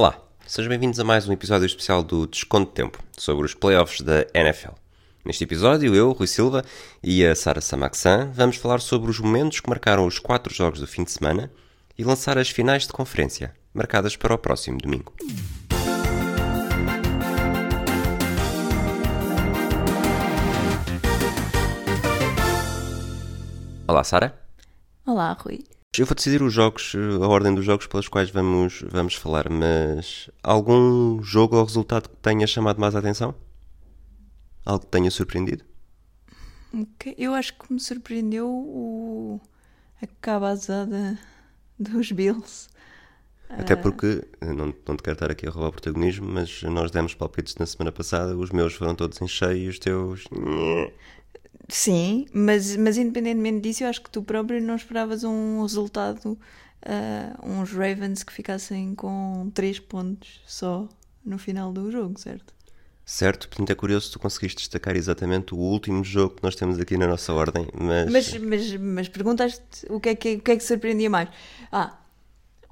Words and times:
Olá, 0.00 0.18
sejam 0.46 0.70
bem-vindos 0.70 0.98
a 0.98 1.04
mais 1.04 1.28
um 1.28 1.32
episódio 1.34 1.66
especial 1.66 2.02
do 2.02 2.26
Desconto 2.26 2.70
de 2.70 2.74
Tempo 2.74 2.98
sobre 3.18 3.44
os 3.44 3.52
playoffs 3.52 4.00
da 4.00 4.26
NFL. 4.32 4.70
Neste 5.22 5.44
episódio, 5.44 5.94
eu, 5.94 6.12
Rui 6.12 6.26
Silva 6.26 6.64
e 7.02 7.22
a 7.22 7.36
Sara 7.36 7.60
Samaxan 7.60 8.30
vamos 8.32 8.56
falar 8.56 8.80
sobre 8.80 9.10
os 9.10 9.20
momentos 9.20 9.60
que 9.60 9.68
marcaram 9.68 10.06
os 10.06 10.18
quatro 10.18 10.54
jogos 10.54 10.80
do 10.80 10.86
fim 10.86 11.04
de 11.04 11.10
semana 11.10 11.52
e 11.98 12.02
lançar 12.02 12.38
as 12.38 12.48
finais 12.48 12.86
de 12.86 12.94
conferência, 12.94 13.54
marcadas 13.74 14.16
para 14.16 14.32
o 14.32 14.38
próximo 14.38 14.78
domingo. 14.78 15.12
Olá, 23.86 24.02
Sara. 24.02 24.34
Olá, 25.04 25.36
Rui. 25.38 25.62
Eu 25.98 26.06
vou 26.06 26.14
decidir 26.14 26.40
os 26.40 26.52
jogos, 26.52 26.92
a 27.20 27.26
ordem 27.26 27.52
dos 27.52 27.64
jogos 27.64 27.88
pelos 27.88 28.06
quais 28.06 28.30
vamos, 28.30 28.80
vamos 28.88 29.16
falar, 29.16 29.50
mas 29.50 30.30
algum 30.40 31.20
jogo 31.20 31.56
ou 31.56 31.64
resultado 31.64 32.08
que 32.08 32.16
tenha 32.18 32.46
chamado 32.46 32.80
mais 32.80 32.94
a 32.94 33.00
atenção? 33.00 33.34
Algo 34.64 34.84
que 34.84 34.90
tenha 34.90 35.10
surpreendido? 35.10 35.64
Eu 37.18 37.34
acho 37.34 37.58
que 37.58 37.72
me 37.72 37.80
surpreendeu 37.80 38.46
o... 38.48 39.40
a 40.00 40.06
cabazada 40.20 41.18
dos 41.76 42.12
Bills. 42.12 42.68
Até 43.48 43.74
porque, 43.74 44.22
não, 44.40 44.72
não 44.86 44.96
te 44.96 45.02
quero 45.02 45.14
estar 45.14 45.30
aqui 45.32 45.48
a 45.48 45.50
roubar 45.50 45.70
o 45.70 45.72
protagonismo, 45.72 46.30
mas 46.30 46.62
nós 46.62 46.92
demos 46.92 47.14
palpites 47.14 47.56
na 47.56 47.66
semana 47.66 47.90
passada, 47.90 48.36
os 48.36 48.50
meus 48.50 48.74
foram 48.74 48.94
todos 48.94 49.20
em 49.20 49.26
cheio 49.26 49.64
e 49.64 49.68
os 49.68 49.80
teus. 49.80 50.22
Sim, 51.70 52.26
mas, 52.32 52.76
mas 52.76 52.98
independentemente 52.98 53.60
disso, 53.60 53.84
eu 53.84 53.88
acho 53.88 54.02
que 54.02 54.10
tu 54.10 54.22
próprio 54.22 54.60
não 54.60 54.74
esperavas 54.74 55.24
um 55.24 55.62
resultado, 55.62 56.38
ah, 56.82 57.38
uns 57.42 57.72
Ravens 57.72 58.22
que 58.22 58.32
ficassem 58.32 58.94
com 58.94 59.50
3 59.54 59.78
pontos 59.78 60.40
só 60.46 60.88
no 61.24 61.38
final 61.38 61.72
do 61.72 61.90
jogo, 61.90 62.18
certo? 62.18 62.52
Certo, 63.04 63.48
portanto 63.48 63.70
é 63.70 63.74
curioso 63.74 64.06
se 64.06 64.12
tu 64.12 64.18
conseguiste 64.20 64.58
destacar 64.58 64.94
exatamente 64.94 65.52
o 65.54 65.58
último 65.58 66.04
jogo 66.04 66.36
que 66.36 66.42
nós 66.42 66.54
temos 66.54 66.78
aqui 66.78 66.96
na 66.96 67.08
nossa 67.08 67.32
ordem, 67.32 67.66
mas. 67.74 68.10
Mas, 68.10 68.36
mas, 68.38 68.76
mas 68.76 69.08
perguntaste 69.08 69.60
o 69.88 69.98
que, 69.98 70.10
é 70.10 70.14
que, 70.14 70.34
o 70.34 70.40
que 70.40 70.50
é 70.52 70.56
que 70.56 70.62
surpreendia 70.62 71.10
mais? 71.10 71.28
Ah, 71.72 71.98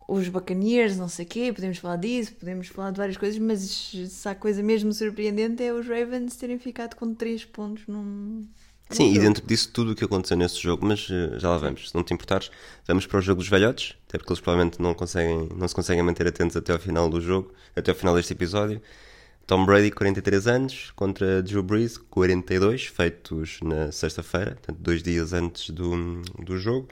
os 0.07 0.29
Buccaneers, 0.29 0.97
não 0.97 1.09
sei 1.09 1.27
o 1.27 1.29
quê, 1.29 1.53
podemos 1.53 1.79
falar 1.79 1.97
disso, 1.97 2.35
podemos 2.35 2.69
falar 2.69 2.93
de 2.93 2.99
várias 2.99 3.17
coisas, 3.17 3.39
mas 3.39 3.61
se 3.61 4.29
há 4.29 4.35
coisa 4.35 4.63
mesmo 4.63 4.93
surpreendente 4.93 5.63
é 5.63 5.73
os 5.73 5.87
Ravens 5.87 6.37
terem 6.37 6.59
ficado 6.59 6.95
com 6.95 7.15
3 7.15 7.45
pontos 7.45 7.87
num. 7.87 8.47
Sim, 8.91 9.13
e 9.13 9.19
dentro 9.19 9.47
disso 9.47 9.71
tudo 9.71 9.93
o 9.93 9.95
que 9.95 10.05
aconteceu 10.05 10.37
nesse 10.37 10.59
jogo, 10.61 10.87
mas 10.87 11.09
eh, 11.11 11.39
já 11.39 11.51
lá 11.51 11.59
vamos. 11.59 11.91
Se 11.91 11.95
não 11.95 12.03
te 12.03 12.15
importares, 12.15 12.51
vamos 12.87 13.07
para 13.07 13.19
o 13.19 13.21
jogo 13.21 13.41
dos 13.41 13.49
velhotes, 13.49 13.97
até 14.09 14.17
porque 14.17 14.33
eles 14.33 14.41
provavelmente 14.41 14.81
não, 14.81 14.95
conseguem, 14.95 15.49
não 15.55 15.69
se 15.69 15.75
conseguem 15.75 16.03
manter 16.03 16.27
atentos 16.27 16.57
até 16.57 16.73
ao 16.73 16.79
final 16.79 17.09
do 17.09 17.21
jogo, 17.21 17.53
até 17.77 17.91
ao 17.91 17.97
final 17.97 18.15
deste 18.15 18.33
episódio. 18.33 18.81
Tom 19.47 19.65
Brady, 19.65 19.91
43 19.91 20.47
anos, 20.47 20.91
contra 20.95 21.43
Drew 21.43 21.63
Brees, 21.63 21.99
42, 21.99 22.87
feitos 22.87 23.61
na 23.63 23.93
sexta-feira, 23.93 24.53
portanto, 24.53 24.79
dois 24.79 25.03
dias 25.03 25.33
antes 25.33 25.71
do, 25.71 26.23
do 26.39 26.57
jogo. 26.59 26.89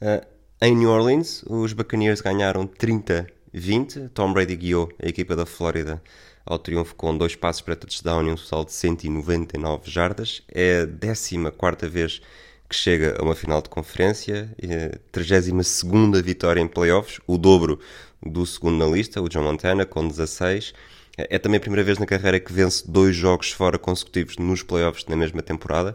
Eh, 0.00 0.26
em 0.62 0.74
New 0.74 0.90
Orleans, 0.90 1.44
os 1.46 1.72
Buccaneers 1.74 2.20
ganharam 2.22 2.66
30-20. 2.66 4.10
Tom 4.14 4.32
Brady 4.32 4.56
guiou 4.56 4.90
a 5.02 5.08
equipa 5.08 5.36
da 5.36 5.44
Flórida 5.44 6.02
ao 6.44 6.58
triunfo 6.58 6.94
com 6.94 7.16
dois 7.16 7.34
passos 7.34 7.62
para 7.62 7.76
touchdown 7.76 8.26
e 8.28 8.32
um 8.32 8.36
total 8.36 8.64
de 8.64 8.72
199 8.72 9.90
jardas. 9.90 10.42
É 10.48 10.82
a 10.82 11.50
14 11.50 11.88
vez 11.88 12.20
que 12.68 12.74
chega 12.76 13.16
a 13.18 13.22
uma 13.22 13.34
final 13.34 13.60
de 13.62 13.68
conferência, 13.68 14.54
é 14.60 14.86
a 14.94 14.98
32 15.12 15.82
vitória 16.24 16.60
em 16.60 16.66
playoffs, 16.68 17.20
o 17.26 17.36
dobro 17.38 17.78
do 18.24 18.44
segundo 18.46 18.78
na 18.78 18.90
lista, 18.94 19.20
o 19.20 19.28
John 19.28 19.42
Montana, 19.42 19.84
com 19.86 20.06
16. 20.06 20.72
É 21.16 21.38
também 21.38 21.58
a 21.58 21.60
primeira 21.60 21.84
vez 21.84 21.98
na 21.98 22.06
carreira 22.06 22.40
que 22.40 22.52
vence 22.52 22.90
dois 22.90 23.14
jogos 23.14 23.52
fora 23.52 23.78
consecutivos 23.78 24.36
nos 24.36 24.62
playoffs 24.62 25.06
na 25.06 25.14
mesma 25.14 25.42
temporada. 25.42 25.92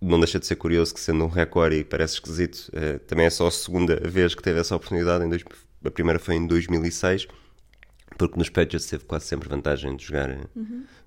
Não 0.00 0.18
deixa 0.20 0.38
de 0.38 0.46
ser 0.46 0.56
curioso 0.56 0.94
que, 0.94 1.00
sendo 1.00 1.24
um 1.24 1.28
recorde 1.28 1.76
e 1.76 1.84
parece 1.84 2.14
esquisito, 2.14 2.70
eh, 2.72 2.98
também 3.06 3.26
é 3.26 3.30
só 3.30 3.46
a 3.48 3.50
segunda 3.50 3.96
vez 4.08 4.34
que 4.34 4.42
teve 4.42 4.58
essa 4.60 4.74
oportunidade. 4.76 5.28
Dois- 5.28 5.44
a 5.84 5.90
primeira 5.90 6.18
foi 6.18 6.36
em 6.36 6.46
2006, 6.46 7.26
porque 8.20 8.38
nos 8.38 8.50
Patriots 8.50 8.84
teve 8.86 9.04
quase 9.06 9.24
sempre 9.24 9.48
vantagem 9.48 9.96
de 9.96 10.04
jogar, 10.04 10.28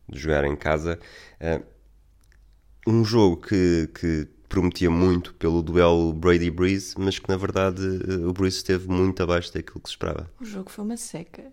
de 0.09 0.19
jogar 0.19 0.45
em 0.45 0.55
casa. 0.55 0.99
Eh, 1.39 1.61
um 2.87 3.05
jogo 3.05 3.37
que, 3.37 3.87
que 3.93 4.27
prometia 4.49 4.89
muito 4.89 5.31
pelo 5.35 5.61
duelo 5.61 6.11
Brady-Breeze, 6.11 6.95
mas 6.97 7.19
que 7.19 7.29
na 7.29 7.37
verdade 7.37 7.83
eh, 7.83 8.25
o 8.25 8.33
Breeze 8.33 8.57
esteve 8.57 8.89
muito 8.89 9.21
abaixo 9.21 9.53
daquilo 9.53 9.79
que 9.79 9.89
se 9.89 9.93
esperava. 9.93 10.27
O 10.41 10.43
jogo 10.43 10.71
foi 10.71 10.83
uma 10.83 10.97
seca. 10.97 11.51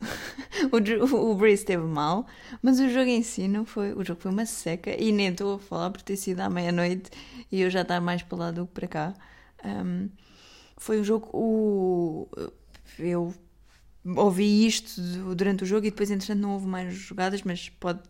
o, 0.72 1.30
o 1.30 1.34
Breeze 1.36 1.62
esteve 1.62 1.84
mal, 1.84 2.26
mas 2.60 2.80
o 2.80 2.88
jogo 2.88 3.08
em 3.08 3.22
si 3.22 3.46
não 3.46 3.64
foi. 3.64 3.92
O 3.92 4.04
jogo 4.04 4.20
foi 4.20 4.32
uma 4.32 4.46
seca 4.46 5.00
e 5.00 5.12
nem 5.12 5.28
estou 5.28 5.54
a 5.54 5.58
falar 5.60 5.90
por 5.90 6.02
ter 6.02 6.16
sido 6.16 6.40
à 6.40 6.50
meia-noite 6.50 7.08
e 7.52 7.60
eu 7.60 7.70
já 7.70 7.82
estar 7.82 8.00
mais 8.00 8.24
para 8.24 8.36
lá 8.36 8.50
do 8.50 8.66
que 8.66 8.72
para 8.72 8.88
cá. 8.88 9.14
Um, 9.64 10.08
foi 10.76 10.98
um 10.98 11.04
jogo. 11.04 11.30
O, 11.32 12.28
eu 12.98 13.32
ouvi 14.04 14.66
isto 14.66 15.00
du- 15.00 15.34
durante 15.34 15.62
o 15.64 15.66
jogo 15.66 15.86
e 15.86 15.90
depois, 15.90 16.10
entretanto, 16.10 16.40
não 16.40 16.52
houve 16.54 16.66
mais 16.66 16.94
jogadas, 16.94 17.42
mas 17.42 17.68
pode 17.68 18.00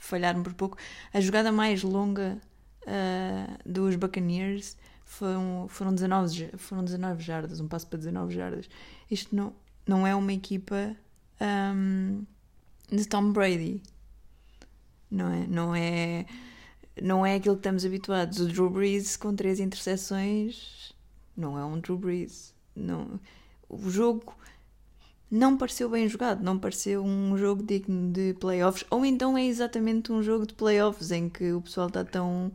falhar-me 0.00 0.42
por 0.42 0.54
pouco. 0.54 0.76
A 1.12 1.20
jogada 1.20 1.52
mais 1.52 1.82
longa 1.82 2.38
ah, 2.86 3.58
dos 3.64 3.96
Buccaneers 3.96 4.76
foram, 5.04 5.66
foram, 5.68 5.94
19, 5.94 6.28
ja- 6.34 6.58
foram 6.58 6.84
19 6.84 7.22
jardas, 7.22 7.60
um 7.60 7.68
passo 7.68 7.86
para 7.86 7.98
19 7.98 8.34
jardas. 8.34 8.68
Isto 9.10 9.34
não, 9.34 9.52
não 9.86 10.06
é 10.06 10.14
uma 10.14 10.32
equipa 10.32 10.96
ahm, 11.40 12.22
de 12.90 13.04
Tom 13.06 13.32
Brady. 13.32 13.82
Não 15.10 15.28
é, 15.32 15.46
não 15.46 15.74
é, 15.74 16.26
não 17.02 17.26
é 17.26 17.34
aquilo 17.36 17.56
que 17.56 17.60
estamos 17.60 17.84
habituados. 17.84 18.38
O 18.40 18.46
Drew 18.46 18.70
Brees 18.70 19.16
com 19.16 19.34
três 19.34 19.58
interseções 19.60 20.94
não 21.36 21.58
é 21.58 21.64
um 21.64 21.78
Drew 21.80 21.98
Brees. 21.98 22.54
Não, 22.74 23.18
o 23.68 23.90
jogo 23.90 24.34
não 25.30 25.56
pareceu 25.56 25.88
bem 25.88 26.08
jogado, 26.08 26.42
não 26.42 26.58
pareceu 26.58 27.04
um 27.04 27.36
jogo 27.38 27.62
digno 27.62 28.10
de 28.12 28.34
playoffs, 28.34 28.84
ou 28.90 29.04
então 29.04 29.36
é 29.38 29.44
exatamente 29.46 30.12
um 30.12 30.22
jogo 30.22 30.46
de 30.46 30.54
playoffs 30.54 31.10
em 31.10 31.28
que 31.28 31.52
o 31.52 31.62
pessoal 31.62 31.88
está 31.88 32.04
tão. 32.04 32.52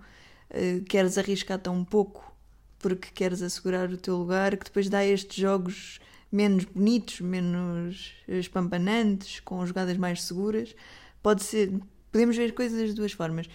eh, 0.50 0.82
queres 0.88 1.18
arriscar 1.18 1.60
tão 1.60 1.84
pouco 1.86 2.34
porque 2.80 3.10
queres 3.14 3.42
assegurar 3.42 3.90
o 3.92 3.98
teu 3.98 4.18
lugar, 4.18 4.58
que 4.58 4.66
depois 4.66 4.90
dá 4.90 5.04
estes 5.06 5.36
jogos 5.38 6.00
menos 6.32 6.66
bonitos, 6.66 7.22
menos 7.22 8.14
espampanantes, 8.28 9.40
com 9.40 9.66
jogadas 9.66 9.98
mais 9.98 10.24
seguras. 10.24 10.76
Pode 11.24 11.44
ser. 11.44 11.72
Podemos 12.12 12.36
ver 12.38 12.54
coisas 12.54 12.80
das 12.80 12.94
duas 12.94 13.12
formas. 13.14 13.48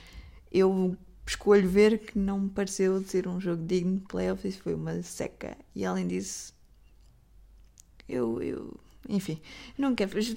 Eu 0.52 0.96
escolho 1.26 1.68
ver 1.68 1.98
que 2.00 2.18
não 2.18 2.40
me 2.40 2.50
pareceu 2.50 3.02
ser 3.04 3.28
um 3.28 3.40
jogo 3.40 3.64
digno 3.64 3.98
de 3.98 4.06
playoffs, 4.06 4.56
foi 4.56 4.74
uma 4.74 5.02
seca. 5.02 5.56
E 5.74 5.84
além 5.84 6.06
disso, 6.08 6.52
eu. 8.08 8.42
eu 8.42 8.80
enfim, 9.08 9.40
já 9.78 9.90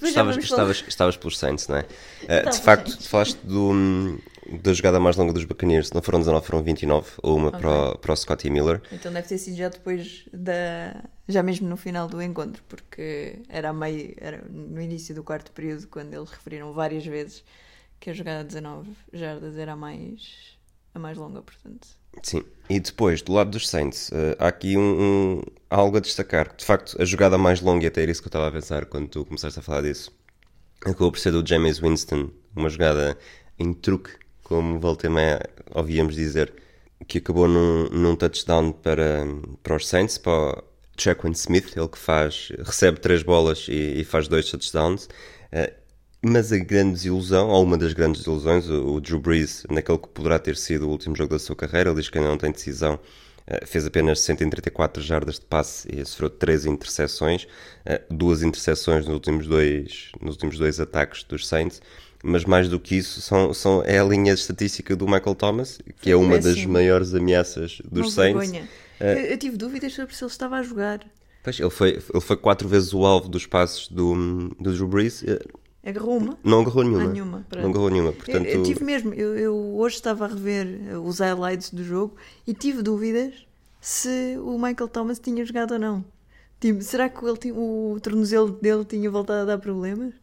Estavas, 0.07 0.38
estavas, 0.38 0.84
estavas 0.88 1.18
pelos 1.18 1.38
Saints, 1.38 1.68
não 1.68 1.78
é? 1.78 1.85
Estava 2.22 2.50
de 2.50 2.62
facto, 2.62 2.90
Saints. 2.90 3.07
falaste 3.07 3.40
do, 3.44 4.19
da 4.62 4.74
jogada 4.74 5.00
mais 5.00 5.16
longa 5.16 5.34
dos 5.34 5.46
Buccaneers. 5.46 5.91
Não 5.91 6.01
foram 6.01 6.19
19, 6.19 6.46
foram 6.46 6.63
29. 6.63 7.12
Ou 7.22 7.38
uma 7.38 7.51
para, 7.51 7.69
o, 7.69 7.97
para 7.97 8.13
o 8.13 8.16
Scotty 8.16 8.50
Miller. 8.50 8.81
Então 8.91 9.12
deve 9.12 9.28
ter 9.28 9.38
sido 9.38 9.57
já 9.57 9.69
depois 9.69 10.25
da. 10.31 11.03
já 11.28 11.44
mesmo 11.44 11.68
no 11.68 11.78
final 11.78 12.07
do 12.07 12.22
encontro, 12.22 12.63
porque 12.68 13.40
era 13.50 13.69
a 13.69 13.74
meio. 13.74 14.13
era 14.18 14.44
no 14.50 14.81
início 14.81 15.13
do 15.13 15.24
quarto 15.24 15.51
período, 15.51 15.88
quando 15.88 16.13
eles 16.13 16.30
referiram 16.30 16.74
várias 16.74 17.06
vezes 17.06 17.44
que 18.00 18.09
a 18.09 18.13
jogada 18.13 18.41
de 18.41 18.47
19 18.47 18.90
jardas 19.13 19.57
era 19.57 19.74
a 19.74 19.75
mais. 19.75 20.57
a 20.94 21.00
mais 21.00 21.18
longa, 21.18 21.41
portanto. 21.41 21.88
Sim. 22.22 22.44
E 22.69 22.79
depois, 22.79 23.22
do 23.22 23.34
lado 23.34 23.51
dos 23.51 23.68
Saints, 23.68 24.09
eh, 24.13 24.35
há 24.40 24.47
aqui 24.47 24.78
um, 24.78 25.38
um- 25.40 25.41
algo 25.69 25.97
a 25.97 26.00
destacar. 26.00 26.53
De 26.56 26.63
facto, 26.66 26.96
a 27.01 27.06
jogada 27.06 27.38
mais 27.38 27.62
longa, 27.62 27.84
e 27.84 27.88
até 27.88 28.01
era 28.03 28.12
isso 28.12 28.22
que 28.22 28.28
eu 28.28 28.29
estava 28.29 28.47
a 28.47 28.51
pensar 28.51 28.85
quando 28.85 29.07
tu 29.09 29.25
começaste 29.25 29.59
a 29.59 29.62
falar 29.62 29.81
disso, 29.81 30.12
acabou 30.81 31.12
por 31.12 31.19
ser 31.19 31.31
do 31.31 31.48
James 31.48 31.80
Winston. 31.80 32.30
Uma 32.56 32.69
jogada 32.69 33.18
em 33.60 33.74
truque, 33.74 34.12
como 34.44 34.80
volta 34.80 35.07
e 35.07 35.12
ouvíamos 35.75 36.15
dizer, 36.15 36.54
que 37.07 37.18
acabou 37.19 37.48
num, 37.48 37.89
num 37.89 38.15
touchdown 38.15 38.71
para, 38.71 39.25
para 39.63 39.75
os 39.75 39.88
Saints, 39.88 40.18
para 40.18 40.31
o 40.60 40.63
Jaquan 40.98 41.31
Smith, 41.31 41.75
ele 41.75 41.88
que 41.88 41.98
faz, 41.98 42.50
recebe 42.60 43.00
três 43.00 43.24
bolas 43.24 43.68
e, 43.69 44.01
e 44.01 44.04
faz 44.06 44.27
dois 44.27 44.50
touchdowns. 44.50 45.10
Eh, 45.51 45.74
mas 46.24 46.52
a 46.54 46.58
grande 46.58 46.94
desilusão, 46.94 47.50
ou 47.50 47.64
uma 47.64 47.78
das 47.78 47.94
grandes 47.94 48.22
desilusões, 48.22 48.70
o, 48.70 48.94
o 48.96 49.02
Drew 49.02 49.20
Brees, 49.20 49.66
naquele 49.70 49.98
que 49.98 50.08
poderá 50.08 50.40
ter 50.40 50.56
sido 50.56 50.88
o 50.88 50.90
último 50.90 51.16
jogo 51.16 51.31
da 51.34 51.40
sua 51.40 51.56
carreira, 51.56 51.90
ele 51.90 52.00
diz 52.00 52.10
que 52.10 52.18
ainda 52.18 52.30
não 52.30 52.38
tem 52.38 52.52
decisão, 52.52 53.00
eh, 53.46 53.66
fez 53.66 53.86
apenas 53.86 54.20
134 54.22 55.02
jardas 55.04 55.36
de 55.36 55.46
passe 55.46 55.88
e 55.94 56.04
sofreu 56.06 56.30
três 56.30 56.66
interseções, 56.66 57.46
eh, 57.86 58.02
duas 58.10 58.42
interseções 58.42 59.06
nos 59.06 59.14
últimos 59.14 59.48
dois, 59.48 60.12
nos 60.22 60.36
últimos 60.36 60.58
dois 60.58 60.80
ataques 60.80 61.24
dos 61.24 61.46
Saints, 61.48 61.81
mas 62.24 62.46
mais 62.46 62.70
do 62.70 62.80
que 62.80 62.96
isso, 62.96 63.20
são, 63.20 63.54
são, 63.54 63.84
é 63.86 64.00
a 64.00 64.04
linha 64.06 64.34
estatística 64.34 64.96
do 64.96 65.06
Michael 65.06 65.36
Thomas, 65.36 65.80
que 66.02 66.10
é 66.10 66.16
uma 66.16 66.40
das 66.40 66.64
maiores 66.66 67.14
ameaças 67.14 67.81
dos 67.84 68.06
Uma 68.08 68.12
Saints. 68.12 68.50
vergonha. 68.50 68.70
Eh, 69.02 69.14
Eu, 69.25 69.31
eu 69.31 69.38
tive 69.38 69.58
dúvidas 69.58 69.94
sobre 69.94 70.16
se 70.16 70.24
ele 70.24 70.31
estava 70.31 70.56
a 70.56 70.64
jogar. 70.64 71.02
Pois, 71.44 71.60
ele 71.60 71.70
foi, 71.70 71.90
ele 71.90 72.22
foi 72.22 72.38
quatro 72.38 72.70
vezes 72.70 72.94
o 72.94 73.06
alvo 73.06 73.28
dos 73.28 73.46
passos 73.46 73.90
do, 73.90 74.48
do 74.58 74.72
Drew 74.74 74.88
Brees. 74.88 75.22
Agarrou 75.85 76.18
uma? 76.18 76.38
Não 76.44 76.62
agarrou 76.62 76.83
nenhuma. 76.83 77.03
Ah, 77.03 77.07
nenhuma, 77.07 77.45
não 77.57 77.69
agarrou 77.69 77.89
nenhuma. 77.89 78.09
Eu, 78.12 78.13
Portanto, 78.13 78.45
eu 78.45 78.63
tive 78.63 78.83
mesmo, 78.85 79.13
eu, 79.13 79.38
eu 79.38 79.56
hoje 79.75 79.95
estava 79.95 80.24
a 80.24 80.27
rever 80.30 80.80
eh, 80.88 80.97
os 80.97 81.19
highlights 81.19 81.71
do 81.71 81.83
jogo 81.83 82.15
e 82.47 82.53
tive 82.53 82.81
dúvidas 82.81 83.33
se 83.81 84.38
o 84.38 84.57
Michael 84.57 84.88
Thomas 84.88 85.19
tinha 85.19 85.44
jogado 85.44 85.74
ou 85.74 85.80
não. 85.80 86.06
Tipo, 86.62 86.81
será 86.81 87.09
que 87.09 87.19
ele 87.25 87.51
o 87.51 88.00
tornozelo 88.01 88.50
dele 88.50 88.85
tinha 88.85 89.12
voltado 89.12 89.41
a 89.41 89.45
dar 89.45 89.57
problemas? 89.57 90.13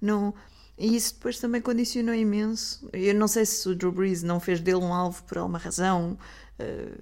Não. 0.00 0.32
E 0.78 0.94
isso 0.94 1.14
depois 1.14 1.38
também 1.38 1.60
condicionou 1.60 2.14
imenso. 2.14 2.88
Eu 2.92 3.14
não 3.14 3.26
sei 3.26 3.44
se 3.44 3.68
o 3.68 3.74
Drew 3.74 3.90
Brees 3.90 4.22
não 4.22 4.38
fez 4.38 4.60
dele 4.60 4.78
um 4.78 4.94
alvo 4.94 5.22
por 5.24 5.38
alguma 5.38 5.58
razão, 5.58 6.16
eh, 6.58 6.92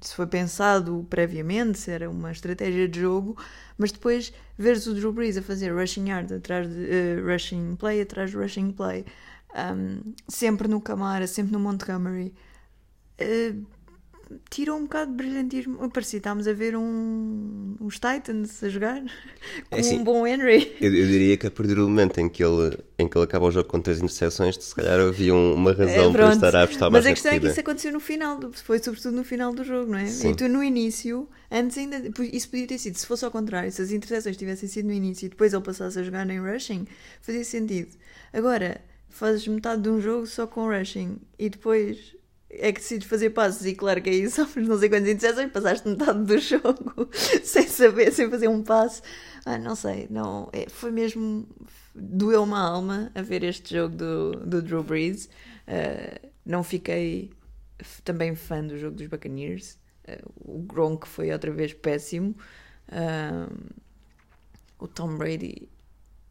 se 0.00 0.14
foi 0.14 0.26
pensado 0.26 1.06
previamente, 1.08 1.78
se 1.78 1.90
era 1.90 2.10
uma 2.10 2.30
estratégia 2.32 2.88
de 2.88 3.00
jogo, 3.00 3.36
mas 3.78 3.92
depois 3.92 4.32
veres 4.58 4.86
o 4.86 4.94
Drew 4.94 5.12
Brees 5.12 5.36
a 5.36 5.42
fazer 5.42 5.72
rushing 5.72 6.08
yard 6.08 6.34
atrás 6.34 6.68
de 6.68 6.86
eh, 6.90 7.20
rushing 7.20 7.76
play 7.76 8.00
atrás 8.02 8.30
de 8.30 8.36
rushing 8.36 8.72
play, 8.72 9.06
um, 9.54 10.12
sempre 10.28 10.68
no 10.68 10.80
Camara, 10.80 11.26
sempre 11.26 11.52
no 11.52 11.60
Montgomery, 11.60 12.34
eh, 13.18 13.54
tirou 14.50 14.76
um 14.78 14.82
bocado 14.82 15.10
de 15.10 15.16
brilhantismo. 15.16 15.76
Parecia 15.90 16.12
que 16.12 16.16
estávamos 16.18 16.46
a 16.48 16.52
ver 16.52 16.76
um, 16.76 17.76
uns 17.80 17.94
Titans 17.94 18.62
a 18.62 18.68
jogar 18.68 19.02
com 19.70 19.76
assim, 19.78 19.98
um 20.00 20.04
bom 20.04 20.26
Henry. 20.26 20.74
eu, 20.80 20.94
eu 20.94 21.06
diria 21.06 21.36
que 21.36 21.46
a 21.46 21.50
partir 21.50 21.74
do 21.74 21.88
momento 21.88 22.18
em 22.20 22.28
que 22.28 22.42
ele, 22.44 22.78
em 22.98 23.08
que 23.08 23.16
ele 23.16 23.24
acaba 23.24 23.46
o 23.46 23.50
jogo 23.50 23.68
com 23.68 23.80
três 23.80 23.98
interseções, 23.98 24.56
se 24.56 24.74
calhar 24.74 24.98
havia 25.00 25.34
um- 25.34 25.54
uma 25.54 25.72
razão 25.72 26.10
É, 26.10 26.12
para 26.12 26.32
estar 26.32 26.56
a 26.56 26.62
apostar 26.64 26.90
Mas 26.90 27.04
mais 27.04 27.06
a 27.06 27.10
questão 27.14 27.32
é 27.32 27.40
que 27.40 27.46
isso 27.46 27.60
aconteceu 27.60 27.92
no 27.92 28.00
final, 28.00 28.40
foi 28.52 28.78
sobretudo 28.78 29.16
no 29.16 29.24
final 29.24 29.52
do 29.54 29.64
jogo, 29.64 29.90
não 29.92 29.98
é? 29.98 30.06
Sim. 30.06 30.30
E 30.30 30.34
tu 30.36 30.48
no 30.48 30.62
início, 30.62 31.28
antes 31.50 31.78
ainda, 31.78 32.02
isso 32.32 32.48
podia 32.48 32.66
ter 32.66 32.78
sido, 32.78 32.96
se 32.96 33.06
fosse 33.06 33.24
ao 33.24 33.30
contrário, 33.30 33.70
se 33.70 33.80
as 33.82 33.90
interseções 33.92 34.36
tivessem 34.36 34.68
sido 34.68 34.86
no 34.86 34.92
início 34.92 35.26
e 35.26 35.28
depois 35.28 35.52
ele 35.52 35.62
passasse 35.62 35.98
a 35.98 36.02
jogar 36.02 36.28
em 36.30 36.40
rushing, 36.40 36.86
fazia 37.20 37.44
sentido. 37.44 37.90
Agora, 38.32 38.80
fazes 39.08 39.46
metade 39.46 39.82
de 39.82 39.88
um 39.90 40.00
jogo 40.00 40.26
só 40.26 40.46
com 40.46 40.66
rushing 40.68 41.18
e 41.38 41.50
depois 41.50 42.16
é 42.52 42.70
que 42.70 42.80
decides 42.80 43.08
fazer 43.08 43.30
passos 43.30 43.64
e 43.66 43.74
claro 43.74 44.02
que 44.02 44.10
aí 44.10 44.28
sofres 44.28 44.66
não 44.68 44.78
sei 44.78 44.88
quantas 44.88 45.08
interseções, 45.08 45.50
passaste 45.50 45.88
metade 45.88 46.24
do 46.24 46.38
jogo 46.38 47.08
sem 47.42 47.66
saber, 47.66 48.12
sem 48.12 48.28
fazer 48.28 48.48
um 48.48 48.62
passo. 48.62 49.02
Ah, 49.44 49.58
não 49.58 49.74
sei, 49.74 50.06
não, 50.10 50.48
é, 50.52 50.68
foi 50.68 50.90
mesmo 50.90 51.48
doeu 51.94 52.42
uma 52.42 52.60
alma 52.60 53.10
a 53.14 53.22
ver 53.22 53.42
este 53.42 53.74
jogo 53.74 53.96
do, 53.96 54.32
do 54.32 54.62
Drew 54.62 54.82
Brees. 54.82 55.26
Uh, 55.66 56.28
não 56.44 56.62
fiquei 56.62 57.30
também 58.04 58.34
fã 58.34 58.64
do 58.64 58.78
jogo 58.78 58.96
dos 58.96 59.06
Buccaneers. 59.06 59.78
Uh, 60.06 60.58
o 60.58 60.58
Gronk 60.60 61.06
foi 61.08 61.32
outra 61.32 61.50
vez 61.50 61.72
péssimo. 61.72 62.36
Um, 62.90 63.82
o 64.78 64.88
Tom 64.88 65.16
Brady 65.16 65.68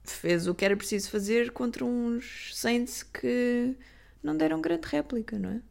fez 0.03 0.47
o 0.47 0.56
que 0.56 0.65
era 0.65 0.75
preciso 0.75 1.09
fazer 1.09 1.51
contra 1.51 1.85
uns 1.85 2.51
Saints 2.53 3.03
que 3.03 3.75
não 4.21 4.35
deram 4.35 4.62
grande 4.62 4.88
réplica, 4.88 5.38
não 5.38 5.51
é? 5.51 5.62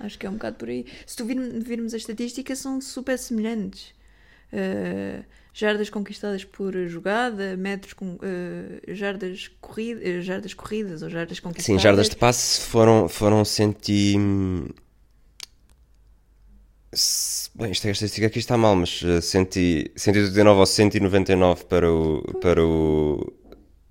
Acho 0.00 0.18
que 0.18 0.26
é 0.26 0.30
um 0.30 0.34
bocado 0.34 0.56
por 0.56 0.68
aí. 0.68 0.86
Se 1.06 1.16
tu 1.16 1.24
vir- 1.24 1.62
virmos 1.62 1.94
as 1.94 2.02
estatísticas, 2.02 2.58
são 2.58 2.80
super 2.80 3.18
semelhantes. 3.18 3.94
Uh, 4.52 5.24
jardas 5.52 5.90
conquistadas 5.90 6.44
por 6.44 6.72
jogada, 6.86 7.56
metros 7.56 7.94
com 7.94 8.14
uh, 8.14 8.18
jardas, 8.94 9.50
corrida, 9.60 10.00
uh, 10.00 10.22
jardas 10.22 10.54
corridas 10.54 11.02
ou 11.02 11.10
jardas 11.10 11.40
conquistadas. 11.40 11.64
Sim, 11.64 11.82
jardas 11.82 12.08
de 12.08 12.16
passe 12.16 12.60
foram, 12.60 13.08
foram 13.08 13.44
centi... 13.44 14.14
Bem, 17.54 17.70
esta 17.70 17.90
estatística 17.90 18.26
aqui 18.26 18.38
está 18.38 18.56
mal, 18.56 18.76
mas 18.76 19.02
eh, 19.04 19.20
centi... 19.20 19.90
189 19.96 20.60
ou 20.60 20.66
199 20.66 21.64
para, 21.64 21.92
o, 21.92 22.22
para, 22.40 22.64
o, 22.64 23.32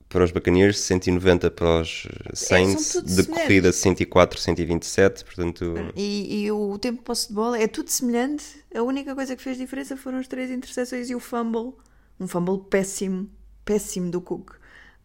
para 0.07 0.23
os 0.23 0.31
Buccaneers, 0.31 0.79
190 0.79 1.51
para 1.51 1.81
os 1.81 2.07
Saints, 2.33 2.93
tudo 2.93 3.05
de 3.05 3.11
semelhantes. 3.13 3.41
corrida 3.43 3.71
104, 3.71 4.39
127, 4.39 5.25
portanto... 5.25 5.73
E, 5.95 6.43
e 6.45 6.51
o 6.51 6.77
tempo 6.77 6.99
de 6.99 7.03
posse 7.03 7.27
de 7.29 7.33
bola 7.33 7.59
é 7.59 7.67
tudo 7.67 7.89
semelhante. 7.89 8.63
A 8.73 8.81
única 8.81 9.13
coisa 9.15 9.35
que 9.35 9.41
fez 9.43 9.57
diferença 9.57 9.97
foram 9.97 10.19
as 10.19 10.27
três 10.27 10.49
interseções 10.51 11.09
e 11.09 11.15
o 11.15 11.19
fumble. 11.19 11.73
Um 12.19 12.27
fumble 12.27 12.59
péssimo, 12.69 13.29
péssimo 13.65 14.09
do 14.09 14.21
Cook. 14.21 14.51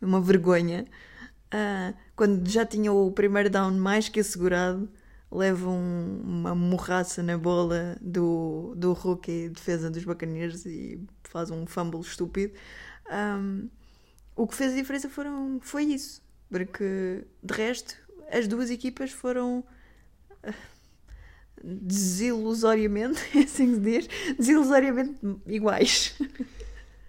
Uma 0.01 0.21
vergonha. 0.21 0.87
Ah, 1.51 1.93
quando 2.15 2.49
já 2.49 2.65
tinha 2.65 2.93
o 2.93 3.11
primeiro 3.11 3.51
down 3.51 3.73
mais 3.73 4.09
que 4.09 4.21
assegurado, 4.21 4.89
leva 5.33 5.69
um- 5.69 6.21
uma 6.25 6.55
morraça 6.55 7.23
na 7.23 7.37
bola 7.39 7.97
do, 8.01 8.75
do 8.77 8.93
rookie 8.93 9.49
defesa 9.49 9.91
dos 9.91 10.05
Buccaneers 10.05 10.65
e 10.67 11.01
faz 11.25 11.51
um 11.51 11.67
fumble 11.67 12.01
estúpido. 12.01 12.53
Ahm, 13.11 13.69
o 14.41 14.47
que 14.47 14.55
fez 14.55 14.73
a 14.73 14.77
diferença 14.77 15.09
foram, 15.11 15.61
foi 15.61 15.85
isso. 15.85 16.23
Porque, 16.49 17.25
de 17.43 17.55
resto, 17.55 17.95
as 18.33 18.49
duas 18.49 18.71
equipas 18.71 19.11
foram 19.11 19.63
desilusoriamente, 21.63 23.21
é 23.37 23.43
assim 23.43 23.69
que 23.69 23.75
se 23.75 23.81
diz, 23.81 24.09
desilusoriamente 24.39 25.19
iguais. 25.47 26.15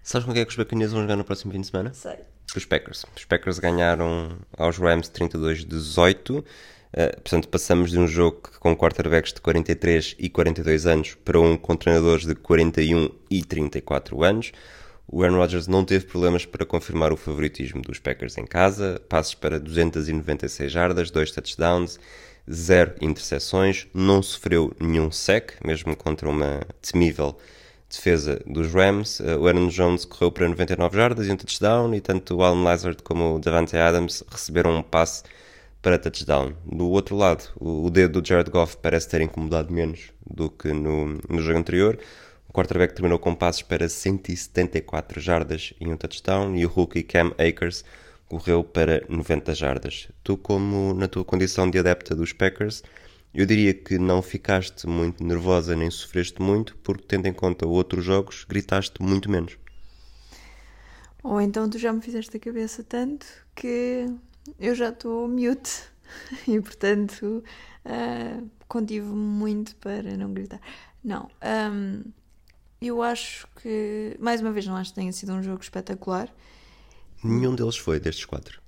Sabes 0.02 0.26
com 0.26 0.32
quem 0.34 0.42
é 0.42 0.44
que 0.44 0.50
os 0.50 0.56
Buccaneers 0.56 0.92
vão 0.92 1.00
jogar 1.00 1.16
no 1.16 1.24
próximo 1.24 1.52
fim 1.52 1.62
de 1.62 1.68
semana? 1.68 1.94
Sei. 1.94 2.18
Os 2.54 2.66
Packers. 2.66 3.06
Os 3.16 3.24
Packers 3.24 3.58
ganharam 3.58 4.36
aos 4.58 4.76
Rams 4.76 5.08
32-18. 5.08 6.44
Eh, 6.92 7.12
portanto, 7.12 7.48
passamos 7.48 7.90
de 7.90 7.98
um 7.98 8.06
jogo 8.06 8.42
com 8.60 8.76
quarterbacks 8.76 9.32
de 9.32 9.40
43 9.40 10.16
e 10.18 10.28
42 10.28 10.84
anos 10.84 11.14
para 11.14 11.40
um 11.40 11.56
com 11.56 11.74
treinadores 11.74 12.26
de 12.26 12.34
41 12.34 13.08
e 13.30 13.42
34 13.42 14.22
anos. 14.22 14.52
O 15.14 15.22
Aaron 15.22 15.36
Rodgers 15.36 15.68
não 15.68 15.84
teve 15.84 16.06
problemas 16.06 16.46
para 16.46 16.64
confirmar 16.64 17.12
o 17.12 17.18
favoritismo 17.18 17.82
dos 17.82 17.98
Packers 17.98 18.38
em 18.38 18.46
casa. 18.46 18.98
Passos 19.10 19.34
para 19.34 19.60
296 19.60 20.72
jardas, 20.72 21.10
2 21.10 21.30
touchdowns, 21.30 22.00
0 22.50 22.94
interseções. 22.98 23.86
Não 23.92 24.22
sofreu 24.22 24.74
nenhum 24.80 25.10
sec, 25.10 25.52
mesmo 25.62 25.94
contra 25.94 26.26
uma 26.26 26.62
temível 26.80 27.36
defesa 27.90 28.40
dos 28.46 28.72
Rams. 28.72 29.20
Uh, 29.20 29.38
o 29.38 29.46
Aaron 29.46 29.68
Jones 29.68 30.06
correu 30.06 30.32
para 30.32 30.48
99 30.48 30.96
jardas 30.96 31.26
e 31.26 31.30
um 31.30 31.36
touchdown, 31.36 31.94
e 31.94 32.00
tanto 32.00 32.36
o 32.36 32.42
Alan 32.42 32.62
Lazard 32.62 33.02
como 33.02 33.36
o 33.36 33.38
Davante 33.38 33.76
Adams 33.76 34.24
receberam 34.30 34.78
um 34.78 34.82
passe 34.82 35.24
para 35.82 35.98
touchdown. 35.98 36.54
Do 36.64 36.88
outro 36.88 37.16
lado, 37.16 37.44
o 37.60 37.90
dedo 37.90 38.22
do 38.22 38.26
Jared 38.26 38.50
Goff 38.50 38.78
parece 38.80 39.10
ter 39.10 39.20
incomodado 39.20 39.70
menos 39.70 40.10
do 40.26 40.48
que 40.48 40.72
no, 40.72 41.18
no 41.28 41.42
jogo 41.42 41.58
anterior. 41.58 41.98
O 42.52 42.54
quarterback 42.54 42.92
terminou 42.92 43.18
com 43.18 43.34
passes 43.34 43.62
para 43.62 43.88
174 43.88 45.18
jardas 45.18 45.72
e 45.80 45.88
um 45.88 45.96
touchdown, 45.96 46.54
e 46.54 46.66
o 46.66 46.68
rookie 46.68 47.02
Cam 47.02 47.32
Akers 47.38 47.82
correu 48.28 48.62
para 48.62 49.02
90 49.08 49.54
jardas. 49.54 50.08
Tu, 50.22 50.36
como 50.36 50.92
na 50.92 51.08
tua 51.08 51.24
condição 51.24 51.70
de 51.70 51.78
adepta 51.78 52.14
dos 52.14 52.34
Packers, 52.34 52.82
eu 53.32 53.46
diria 53.46 53.72
que 53.72 53.96
não 53.96 54.20
ficaste 54.20 54.86
muito 54.86 55.24
nervosa 55.24 55.74
nem 55.74 55.90
sofreste 55.90 56.42
muito, 56.42 56.76
porque 56.84 57.06
tendo 57.08 57.26
em 57.26 57.32
conta 57.32 57.66
outros 57.66 58.04
jogos, 58.04 58.44
gritaste 58.44 59.02
muito 59.02 59.30
menos. 59.30 59.56
Ou 61.22 61.40
então 61.40 61.70
tu 61.70 61.78
já 61.78 61.90
me 61.90 62.02
fizeste 62.02 62.36
a 62.36 62.40
cabeça 62.40 62.84
tanto 62.84 63.26
que 63.54 64.04
eu 64.60 64.74
já 64.74 64.90
estou 64.90 65.26
mute 65.26 65.84
e 66.46 66.60
portanto 66.60 67.42
ah, 67.86 68.42
contive-me 68.68 69.14
muito 69.14 69.74
para 69.76 70.18
não 70.18 70.34
gritar. 70.34 70.60
Não, 71.02 71.30
ahm, 71.40 72.02
eu 72.88 73.02
acho 73.02 73.46
que, 73.60 74.16
mais 74.18 74.40
uma 74.40 74.52
vez, 74.52 74.66
não 74.66 74.76
acho 74.76 74.90
que 74.90 74.96
tenha 74.96 75.12
sido 75.12 75.32
um 75.32 75.42
jogo 75.42 75.62
espetacular. 75.62 76.28
Nenhum 77.22 77.54
deles 77.54 77.76
foi 77.76 78.00
destes 78.00 78.24
quatro. 78.24 78.60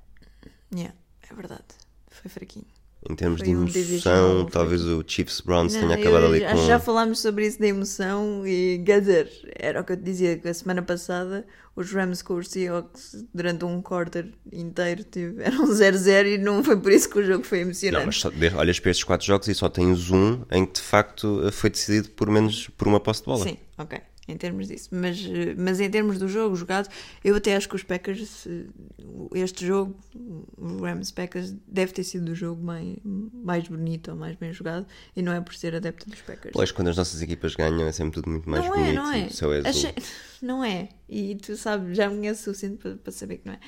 Yeah, 0.72 0.94
é 1.28 1.34
verdade, 1.34 1.64
foi 2.10 2.30
fraquinho. 2.30 2.66
Em 3.08 3.14
termos 3.14 3.40
Foi 3.40 3.48
de 3.48 3.54
um 3.54 3.66
emoção, 3.66 4.42
foi. 4.42 4.50
talvez 4.50 4.82
o 4.82 5.04
Chiefs 5.06 5.40
Browns 5.40 5.74
tenha 5.74 5.94
acabado 5.94 6.26
ali 6.26 6.40
com. 6.40 6.66
já 6.66 6.78
falámos 6.80 7.20
sobre 7.20 7.46
isso 7.46 7.60
da 7.60 7.66
emoção 7.66 8.46
e 8.46 8.82
quer 8.84 9.00
dizer, 9.00 9.30
era 9.56 9.80
o 9.80 9.84
que 9.84 9.92
eu 9.92 9.96
te 9.96 10.02
dizia 10.02 10.38
que 10.38 10.48
a 10.48 10.54
semana 10.54 10.80
passada 10.80 11.46
os 11.76 11.92
Rams 11.92 12.22
com 12.22 12.34
os 12.34 12.48
Seahawks 12.48 13.24
durante 13.34 13.64
um 13.64 13.82
quarter 13.82 14.28
inteiro 14.52 15.04
tiveram 15.04 15.66
0-0 15.68 16.34
e 16.34 16.38
não 16.38 16.62
foi 16.62 16.78
por 16.78 16.92
isso 16.92 17.10
que 17.10 17.18
o 17.18 17.24
jogo 17.24 17.44
foi 17.44 17.60
emocionante. 17.60 17.98
Não, 17.98 18.06
mas 18.06 18.20
só, 18.20 18.58
olhas 18.58 18.78
para 18.80 18.90
estes 18.90 19.04
quatro 19.04 19.26
jogos 19.26 19.48
e 19.48 19.54
só 19.54 19.68
tens 19.68 20.10
um 20.10 20.42
em 20.50 20.64
que 20.64 20.74
de 20.74 20.80
facto 20.80 21.50
foi 21.52 21.70
decidido 21.70 22.10
por 22.10 22.30
menos 22.30 22.68
por 22.70 22.88
uma 22.88 23.00
posse 23.00 23.20
de 23.20 23.26
bola. 23.26 23.44
Sim, 23.44 23.56
ok, 23.76 24.00
em 24.26 24.36
termos 24.36 24.68
disso. 24.68 24.88
Mas, 24.92 25.18
eh, 25.24 25.54
mas 25.56 25.80
em 25.80 25.90
termos 25.90 26.18
do 26.18 26.26
jogo 26.28 26.56
jogado, 26.56 26.88
eu 27.22 27.36
até 27.36 27.54
acho 27.56 27.68
que 27.68 27.76
os 27.76 27.82
Packers, 27.82 28.46
eh, 28.46 28.64
este 29.34 29.66
jogo, 29.66 29.94
o 30.56 30.78
Rams 30.82 31.10
Packers, 31.10 31.54
deve 31.68 31.92
ter 31.92 32.04
sido 32.04 32.32
o 32.32 32.34
jogo 32.34 32.62
mais, 32.62 32.96
mais 33.04 33.68
bonito 33.68 34.10
ou 34.10 34.16
mais 34.16 34.36
bem 34.36 34.52
jogado 34.52 34.86
e 35.14 35.20
não 35.22 35.32
é 35.32 35.40
por 35.40 35.54
ser 35.54 35.74
adepto 35.74 36.08
dos 36.08 36.20
Packers. 36.22 36.52
Pois, 36.52 36.72
quando 36.72 36.88
as 36.88 36.96
nossas 36.96 37.20
equipas 37.20 37.54
ganham 37.54 37.86
é 37.86 37.92
sempre 37.92 38.14
tudo 38.14 38.30
muito 38.30 38.48
mais 38.48 38.64
não 38.64 38.70
bonito. 38.72 38.88
é, 38.88 38.92
não 38.94 39.12
é. 39.12 39.20
é. 39.64 39.68
Achei- 39.68 39.94
Não 40.42 40.62
é. 40.62 40.90
E 41.08 41.36
tu 41.36 41.56
sabes, 41.56 41.96
já 41.96 42.06
me 42.10 42.16
conheces 42.16 42.42
o 42.42 42.44
suficiente 42.50 42.76
para, 42.76 42.96
para 42.96 43.12
saber 43.12 43.38
que 43.38 43.46
não 43.46 43.54
é. 43.54 43.58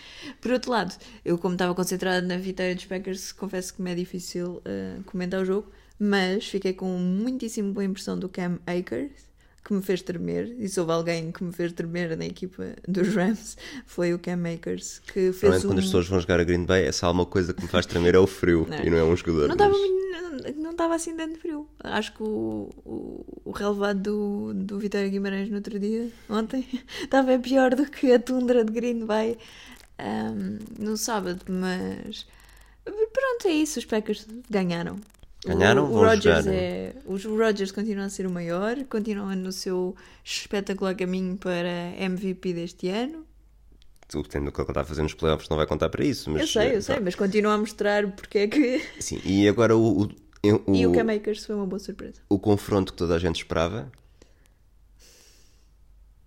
Por 0.42 0.50
outro 0.50 0.70
lado, 0.70 0.94
eu, 1.24 1.38
como 1.38 1.54
estava 1.54 1.74
concentrada 1.74 2.20
na 2.26 2.36
vitória 2.36 2.74
dos 2.74 2.84
Packers, 2.84 3.32
confesso 3.32 3.72
que 3.72 3.80
me 3.80 3.92
é 3.92 3.94
difícil 3.94 4.60
eh, 4.62 4.96
comentar 5.06 5.40
o 5.40 5.44
jogo, 5.46 5.70
mas 5.98 6.46
fiquei 6.46 6.74
com 6.74 6.86
muitíssimo 6.98 7.72
boa 7.72 7.82
impressão 7.84 8.18
do 8.18 8.28
Cam 8.28 8.58
Akers, 8.66 9.25
que 9.66 9.74
me 9.74 9.82
fez 9.82 10.00
tremer, 10.00 10.54
e 10.60 10.68
se 10.68 10.78
houve 10.78 10.92
alguém 10.92 11.32
que 11.32 11.42
me 11.42 11.52
fez 11.52 11.72
tremer 11.72 12.16
na 12.16 12.24
equipa 12.24 12.76
dos 12.86 13.12
Rams, 13.12 13.56
foi 13.84 14.14
o 14.14 14.18
Cam 14.18 14.36
Makers, 14.36 15.00
que 15.12 15.32
fez 15.32 15.64
um... 15.64 15.68
quando 15.68 15.80
as 15.80 15.86
pessoas 15.86 16.06
vão 16.06 16.20
jogar 16.20 16.38
a 16.38 16.44
Green 16.44 16.64
Bay, 16.64 16.84
essa 16.84 17.04
alguma 17.04 17.26
coisa 17.26 17.52
que 17.52 17.62
me 17.62 17.68
faz 17.68 17.84
tremer 17.84 18.14
é 18.14 18.18
o 18.18 18.28
frio 18.28 18.64
Não. 18.70 18.78
e 18.78 18.88
não 18.88 18.96
é 18.96 19.02
um 19.02 19.16
jogador. 19.16 19.48
Não 19.48 19.54
estava 19.54 19.74
mas- 19.76 20.56
não 20.56 20.92
assim 20.92 21.16
tanto 21.16 21.40
frio. 21.40 21.68
Acho 21.80 22.14
que 22.14 22.22
o, 22.22 22.70
o, 22.84 23.42
o 23.44 23.50
relevado 23.50 24.00
do, 24.00 24.54
do 24.54 24.78
Vitória 24.78 25.08
Guimarães 25.08 25.48
no 25.48 25.56
outro 25.56 25.80
dia, 25.80 26.12
ontem, 26.30 26.64
estava 27.02 27.36
pior 27.36 27.74
do 27.74 27.90
que 27.90 28.12
a 28.12 28.20
tundra 28.20 28.64
de 28.64 28.70
Green 28.72 29.04
Bay 29.04 29.36
ahm, 29.98 30.58
no 30.78 30.96
sábado, 30.96 31.40
mas 31.48 32.24
pronto, 32.84 33.48
é 33.48 33.52
isso. 33.52 33.80
Os 33.80 33.84
Packers 33.84 34.28
ganharam. 34.48 34.96
Ganharam, 35.46 35.84
o, 35.84 35.94
o 35.96 36.04
Rodgers 36.04 36.46
é, 36.46 36.94
os 37.06 37.24
Rodgers 37.24 37.70
continuam 37.72 38.06
a 38.06 38.10
ser 38.10 38.26
o 38.26 38.30
maior, 38.30 38.76
continuam 38.84 39.34
no 39.36 39.52
seu 39.52 39.94
espetacular 40.24 40.94
caminho 40.94 41.36
para 41.36 41.94
MVP 41.98 42.52
deste 42.52 42.88
ano. 42.88 43.24
O 44.14 44.22
que 44.22 44.28
tem- 44.28 44.46
o 44.46 44.52
que 44.52 44.60
ele 44.60 44.68
está 44.68 44.80
a 44.82 44.84
fazer 44.84 45.02
nos 45.02 45.14
playoffs 45.14 45.48
não 45.48 45.56
vai 45.56 45.66
contar 45.66 45.88
para 45.88 46.04
isso. 46.04 46.30
Mas, 46.30 46.42
eu 46.42 46.46
sei, 46.48 46.72
eu 46.74 46.78
eh, 46.78 46.80
sei, 46.80 47.00
mas 47.00 47.14
continua 47.14 47.54
a 47.54 47.58
mostrar 47.58 48.10
porque 48.12 48.38
é 48.38 48.46
que. 48.48 48.80
Sim, 49.00 49.20
e 49.24 49.48
agora 49.48 49.76
o, 49.76 50.02
o, 50.02 50.04
o, 50.04 50.74
E 50.74 50.86
o 50.86 50.92
Cam 50.92 51.04
Makers 51.04 51.44
foi 51.44 51.56
uma 51.56 51.66
boa 51.66 51.80
surpresa. 51.80 52.20
o 52.28 52.38
confronto 52.38 52.92
que 52.92 52.98
toda 52.98 53.14
a 53.16 53.18
gente 53.18 53.36
esperava. 53.36 53.90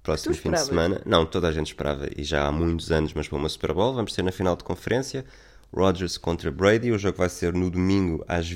Próximo 0.04 0.34
Tu 0.34 0.42
fim 0.42 0.52
de 0.52 0.60
semana. 0.60 1.02
Não, 1.06 1.26
toda 1.26 1.48
a 1.48 1.52
gente 1.52 1.68
esperava 1.68 2.10
e 2.18 2.24
já 2.24 2.48
há 2.48 2.52
muitos 2.52 2.92
anos, 2.92 3.14
mas 3.14 3.28
para 3.28 3.38
uma 3.38 3.50
Super 3.50 3.74
Bowl. 3.74 3.94
Vamos 3.94 4.14
ter 4.14 4.24
na 4.24 4.32
final 4.32 4.56
de 4.56 4.64
conferência 4.64 5.26
Rodgers 5.74 6.18
contra 6.18 6.50
Brady. 6.52 6.92
O 6.92 6.98
jogo 6.98 7.18
vai 7.18 7.30
ser 7.30 7.54
no 7.54 7.70
domingo 7.70 8.24
às 8.28 8.50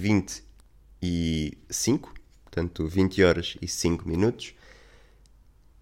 25, 1.08 2.14
portanto 2.46 2.88
20 2.88 3.24
horas 3.24 3.58
e 3.62 3.68
5 3.68 4.08
minutos. 4.08 4.54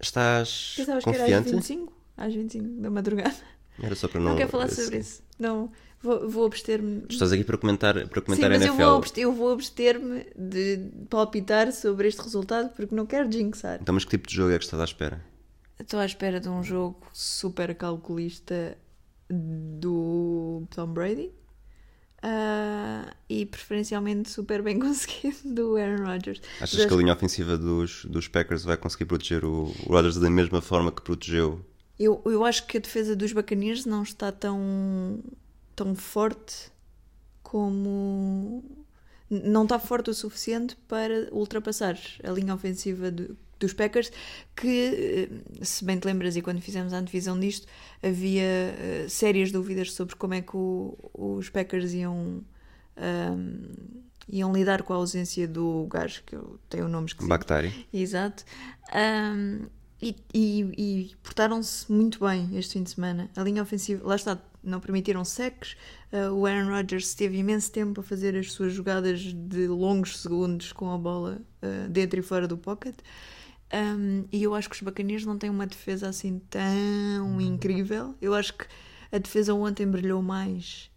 Estás 0.00 0.74
Pensavas 0.76 1.04
que 1.04 1.10
era 1.10 1.18
às 1.18 1.24
confiante? 1.24 1.50
25? 1.52 1.92
Às 2.16 2.34
25 2.34 2.80
da 2.80 2.90
madrugada. 2.90 3.34
Era 3.80 3.94
só 3.94 4.08
para 4.08 4.20
Não, 4.20 4.30
não. 4.30 4.36
quero 4.36 4.50
falar 4.50 4.64
assim. 4.64 4.82
sobre 4.82 4.98
isso. 4.98 5.22
Não, 5.38 5.70
vou, 6.02 6.28
vou 6.28 6.46
abster-me. 6.46 7.04
Estás 7.08 7.32
aqui 7.32 7.44
para 7.44 7.56
comentar, 7.56 7.94
para 8.08 8.20
Sim, 8.20 8.26
comentar 8.26 8.50
mas 8.50 8.62
a 8.62 8.66
eu 8.66 8.72
NFL. 8.74 8.84
vou, 8.84 8.96
abster- 8.98 9.22
eu 9.24 9.32
vou 9.32 9.52
abster-me 9.52 10.26
de 10.36 10.90
palpitar 11.08 11.72
sobre 11.72 12.08
este 12.08 12.20
resultado 12.20 12.70
porque 12.74 12.94
não 12.94 13.06
quero 13.06 13.30
jinxar. 13.30 13.78
Então, 13.80 13.94
mas 13.94 14.04
que 14.04 14.10
tipo 14.10 14.28
de 14.28 14.34
jogo 14.34 14.50
é 14.52 14.58
que 14.58 14.64
estás 14.64 14.80
à 14.80 14.84
espera? 14.84 15.24
Estou 15.78 16.00
à 16.00 16.04
espera 16.06 16.38
de 16.40 16.48
um 16.48 16.62
jogo 16.62 17.00
super 17.12 17.74
calculista 17.76 18.76
do 19.30 20.64
Tom 20.70 20.88
Brady 20.88 21.30
ah, 22.22 23.14
e 23.28 23.44
preferencialmente 23.46 24.30
super 24.30 24.62
bem 24.62 24.78
conseguido 24.80 25.36
do 25.54 25.76
Aaron 25.76 26.04
Rodgers. 26.04 26.40
Achas 26.60 26.78
Mas 26.78 26.86
que 26.86 26.94
a 26.94 26.96
linha 26.96 27.12
ofensiva 27.12 27.58
dos, 27.58 28.04
dos 28.04 28.28
Packers 28.28 28.64
vai 28.64 28.76
conseguir 28.76 29.06
proteger 29.06 29.44
o 29.44 29.64
o 29.86 29.92
Rodgers 29.92 30.16
da 30.18 30.30
mesma 30.30 30.60
forma 30.62 30.92
que 30.92 31.02
protegeu? 31.02 31.64
Eu, 31.98 32.20
eu 32.24 32.44
acho 32.44 32.66
que 32.66 32.78
a 32.78 32.80
defesa 32.80 33.14
dos 33.14 33.32
Buccaneers 33.32 33.84
não 33.84 34.02
está 34.02 34.32
tão, 34.32 35.20
tão 35.76 35.94
forte 35.94 36.70
como. 37.42 38.64
Não 39.30 39.62
está 39.62 39.78
forte 39.78 40.10
o 40.10 40.14
suficiente 40.14 40.76
para 40.88 41.28
ultrapassar 41.32 41.98
a 42.22 42.30
linha 42.30 42.54
ofensiva 42.54 43.10
do- 43.10 43.36
dos 43.62 43.72
Packers, 43.72 44.10
que, 44.56 45.28
eh, 45.58 45.64
se 45.64 45.84
bem 45.84 45.98
te 45.98 46.04
lembras, 46.06 46.36
e 46.36 46.42
quando 46.42 46.60
fizemos 46.60 46.92
a 46.92 46.98
antevisão 46.98 47.38
disto, 47.38 47.66
havia 48.02 48.42
eh, 48.42 49.06
sérias 49.08 49.50
dúvidas 49.50 49.92
sobre 49.92 50.14
como 50.16 50.34
é 50.34 50.40
que 50.42 50.56
o- 50.56 50.96
os 51.14 51.48
Packers 51.48 51.92
iam. 51.94 52.42
ahm, 52.96 54.02
iam 54.28 54.52
lidar 54.52 54.82
com 54.82 54.92
a 54.92 54.96
ausência 54.96 55.48
do 55.48 55.86
gajo 55.90 56.22
que 56.24 56.36
eu 56.36 56.58
tenho 56.68 56.84
o 56.86 56.88
nome 56.88 57.06
esquecido. 57.06 57.28
Bactari. 57.28 57.86
Exato. 57.92 58.44
Ahm, 58.92 59.66
e 60.00 60.16
e- 60.34 60.72
e 60.78 61.10
portaram-se 61.22 61.90
muito 61.90 62.20
bem 62.24 62.48
este 62.56 62.74
fim 62.74 62.82
de 62.82 62.90
semana. 62.90 63.30
A 63.36 63.42
linha 63.42 63.62
ofensiva, 63.62 64.06
lá 64.06 64.16
está, 64.16 64.38
não 64.62 64.78
permitiram 64.80 65.24
secs. 65.24 65.76
Ah, 66.12 66.30
o 66.32 66.44
Aaron 66.46 66.68
Rodgers 66.68 67.14
teve 67.14 67.38
imenso 67.38 67.70
tempo 67.72 68.00
a 68.00 68.04
fazer 68.04 68.36
as 68.36 68.52
suas 68.52 68.72
jogadas 68.72 69.20
de 69.20 69.66
longos 69.68 70.20
segundos 70.20 70.72
com 70.72 70.90
a 70.92 70.98
bola 70.98 71.40
ah, 71.62 71.86
dentro 71.88 72.18
e 72.20 72.22
fora 72.22 72.46
do 72.46 72.56
pocket. 72.58 72.94
Ahm, 73.72 74.24
e 74.30 74.42
eu 74.42 74.54
acho 74.54 74.68
que 74.68 74.76
os 74.76 74.82
Buccaneers 74.82 75.24
não 75.24 75.38
têm 75.38 75.48
uma 75.50 75.66
defesa 75.66 76.08
assim 76.08 76.40
tão 76.50 77.40
incrível. 77.40 78.14
Eu 78.20 78.34
acho 78.34 78.52
que 78.54 78.66
a 79.10 79.18
defesa 79.18 79.54
ontem 79.54 79.86
brilhou 79.86 80.22
mais. 80.22 80.90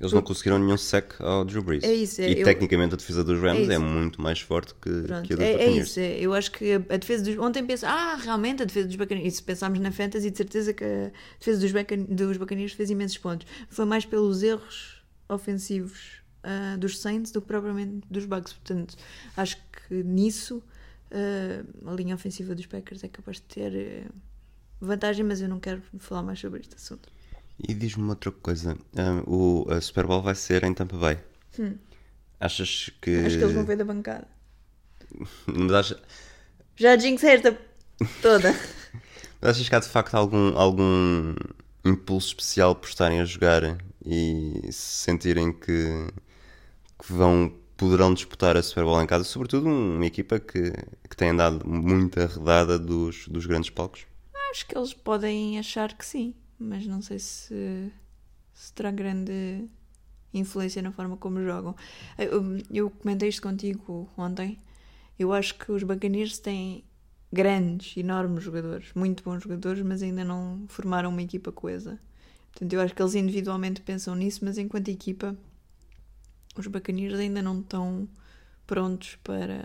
Eles 0.00 0.12
não 0.14 0.22
conseguiram 0.22 0.58
nenhum 0.58 0.78
sec 0.78 1.20
ao 1.20 1.44
Drew 1.44 1.62
Brees. 1.62 1.84
É 1.84 1.92
isso, 1.94 2.22
é, 2.22 2.30
e 2.32 2.38
eu- 2.40 2.44
tecnicamente 2.44 2.94
a 2.94 2.96
defesa 2.96 3.22
dos 3.22 3.38
Rams 3.38 3.68
É 3.68 3.74
é, 3.74 3.78
muito 3.78 4.20
mais 4.22 4.40
forte 4.40 4.74
que, 4.80 4.90
Pronto, 5.02 5.26
que 5.26 5.34
a 5.34 5.36
dos 5.36 5.44
é, 5.44 5.52
é 5.52 5.70
isso. 5.72 6.00
é. 6.00 6.18
Eu 6.18 6.32
acho 6.32 6.50
que 6.52 6.72
a, 6.72 6.76
a 6.76 6.96
defesa 6.96 7.22
dos. 7.22 7.36
Ontem 7.38 7.64
penso, 7.66 7.84
ah, 7.84 8.14
realmente 8.16 8.62
a 8.62 8.64
defesa 8.64 8.86
dos 8.86 8.96
Buccaneers. 8.96 9.34
E 9.34 9.36
se 9.36 9.42
pensarmos 9.42 9.78
na 9.78 9.92
Fantasy, 9.92 10.30
de 10.30 10.36
certeza 10.38 10.72
que 10.72 10.82
a 10.84 11.10
defesa 11.38 11.60
dos, 11.60 11.70
Buccan- 11.70 12.06
dos 12.08 12.36
Buccaneers 12.38 12.72
fez 12.72 12.88
imensos 12.90 13.18
pontos. 13.18 13.46
Foi 13.68 13.84
mais 13.84 14.06
pelos 14.06 14.42
erros 14.42 15.02
ofensivos 15.28 16.22
ah, 16.42 16.76
dos 16.78 16.98
Saints 16.98 17.30
do 17.30 17.42
que 17.42 17.46
propriamente 17.48 18.00
dos 18.10 18.24
Bucks. 18.24 18.54
Portanto, 18.54 18.96
acho 19.36 19.58
que 19.88 20.02
nisso 20.02 20.62
ah, 21.12 21.90
a 21.90 21.94
linha 21.94 22.14
ofensiva 22.14 22.54
dos 22.54 22.66
Packers 22.66 23.02
é 23.04 23.08
capaz 23.08 23.36
de 23.36 23.42
ter 23.42 23.74
eh, 23.74 24.06
vantagem, 24.80 25.24
mas 25.24 25.40
eu 25.40 25.48
não 25.48 25.60
quero 25.60 25.82
falar 25.98 26.22
mais 26.22 26.38
sobre 26.38 26.60
este 26.60 26.74
assunto. 26.76 27.08
E 27.58 27.74
diz-me 27.74 28.08
outra 28.08 28.30
coisa. 28.30 28.76
ah, 28.96 29.22
o, 29.26 29.66
a 29.70 29.80
Super 29.80 30.06
Bowl 30.06 30.22
vai 30.22 30.34
ser 30.34 30.64
em 30.64 30.72
Tampa 30.72 30.96
Bay. 30.96 31.18
Achas 32.38 32.90
que. 33.00 33.18
Hum. 33.18 33.26
Acho 33.26 33.36
que 33.36 33.44
eles 33.44 33.54
vão 33.54 33.64
ver 33.64 33.76
da 33.76 33.84
bancada. 33.84 34.26
Mas 35.46 35.72
achas, 35.72 36.02
Já 36.76 36.96
jinxei 36.96 37.30
esta 37.34 37.58
toda. 38.22 38.54
mas 39.40 39.50
achas 39.50 39.68
que 39.68 39.74
há 39.74 39.80
de 39.80 39.88
facto 39.88 40.14
algum, 40.14 40.56
algum 40.56 41.34
impulso 41.84 42.28
especial 42.28 42.74
por 42.74 42.88
estarem 42.88 43.20
a 43.20 43.24
jogar 43.24 43.62
e 44.04 44.60
se 44.70 45.04
sentirem 45.04 45.52
que, 45.52 46.06
que 46.98 47.12
vão 47.12 47.52
poderão 47.80 48.12
disputar 48.12 48.58
a 48.58 48.62
Super 48.62 48.84
Bowl 48.84 49.00
em 49.00 49.06
casa? 49.06 49.24
Sobretudo 49.24 49.66
uma 49.66 50.04
equipa 50.04 50.38
que, 50.38 50.70
que 51.08 51.16
tem 51.16 51.30
andado 51.30 51.66
muito 51.66 52.20
arredada 52.20 52.78
dos, 52.78 53.26
dos 53.26 53.46
grandes 53.46 53.70
palcos. 53.70 54.04
Acho 54.50 54.66
que 54.66 54.76
eles 54.76 54.92
podem 54.92 55.58
achar 55.58 55.94
que 55.94 56.04
sim, 56.04 56.34
mas 56.58 56.86
não 56.86 57.00
sei 57.00 57.18
se, 57.18 57.90
se 58.52 58.72
terá 58.74 58.90
grande 58.90 59.64
influência 60.34 60.82
na 60.82 60.92
forma 60.92 61.16
como 61.16 61.42
jogam. 61.42 61.74
Eu, 62.18 62.58
eu 62.70 62.90
comentei 62.90 63.30
isto 63.30 63.40
contigo 63.40 64.10
ontem. 64.14 64.58
Eu 65.18 65.32
acho 65.32 65.54
que 65.54 65.72
os 65.72 65.82
Buccaneers 65.82 66.38
têm 66.38 66.84
grandes, 67.32 67.96
enormes 67.96 68.44
jogadores, 68.44 68.92
muito 68.94 69.24
bons 69.24 69.42
jogadores, 69.42 69.82
mas 69.82 70.02
ainda 70.02 70.22
não 70.22 70.64
formaram 70.68 71.08
uma 71.08 71.22
equipa 71.22 71.50
coesa. 71.50 71.98
Portanto, 72.52 72.72
eu 72.74 72.80
acho 72.82 72.94
que 72.94 73.00
eles 73.00 73.14
individualmente 73.14 73.80
pensam 73.80 74.14
nisso, 74.14 74.40
mas 74.44 74.58
enquanto 74.58 74.88
equipa, 74.88 75.34
os 76.56 76.66
Buccaneers 76.66 77.18
ainda 77.18 77.42
não 77.42 77.60
estão 77.60 78.08
prontos 78.66 79.18
para. 79.22 79.64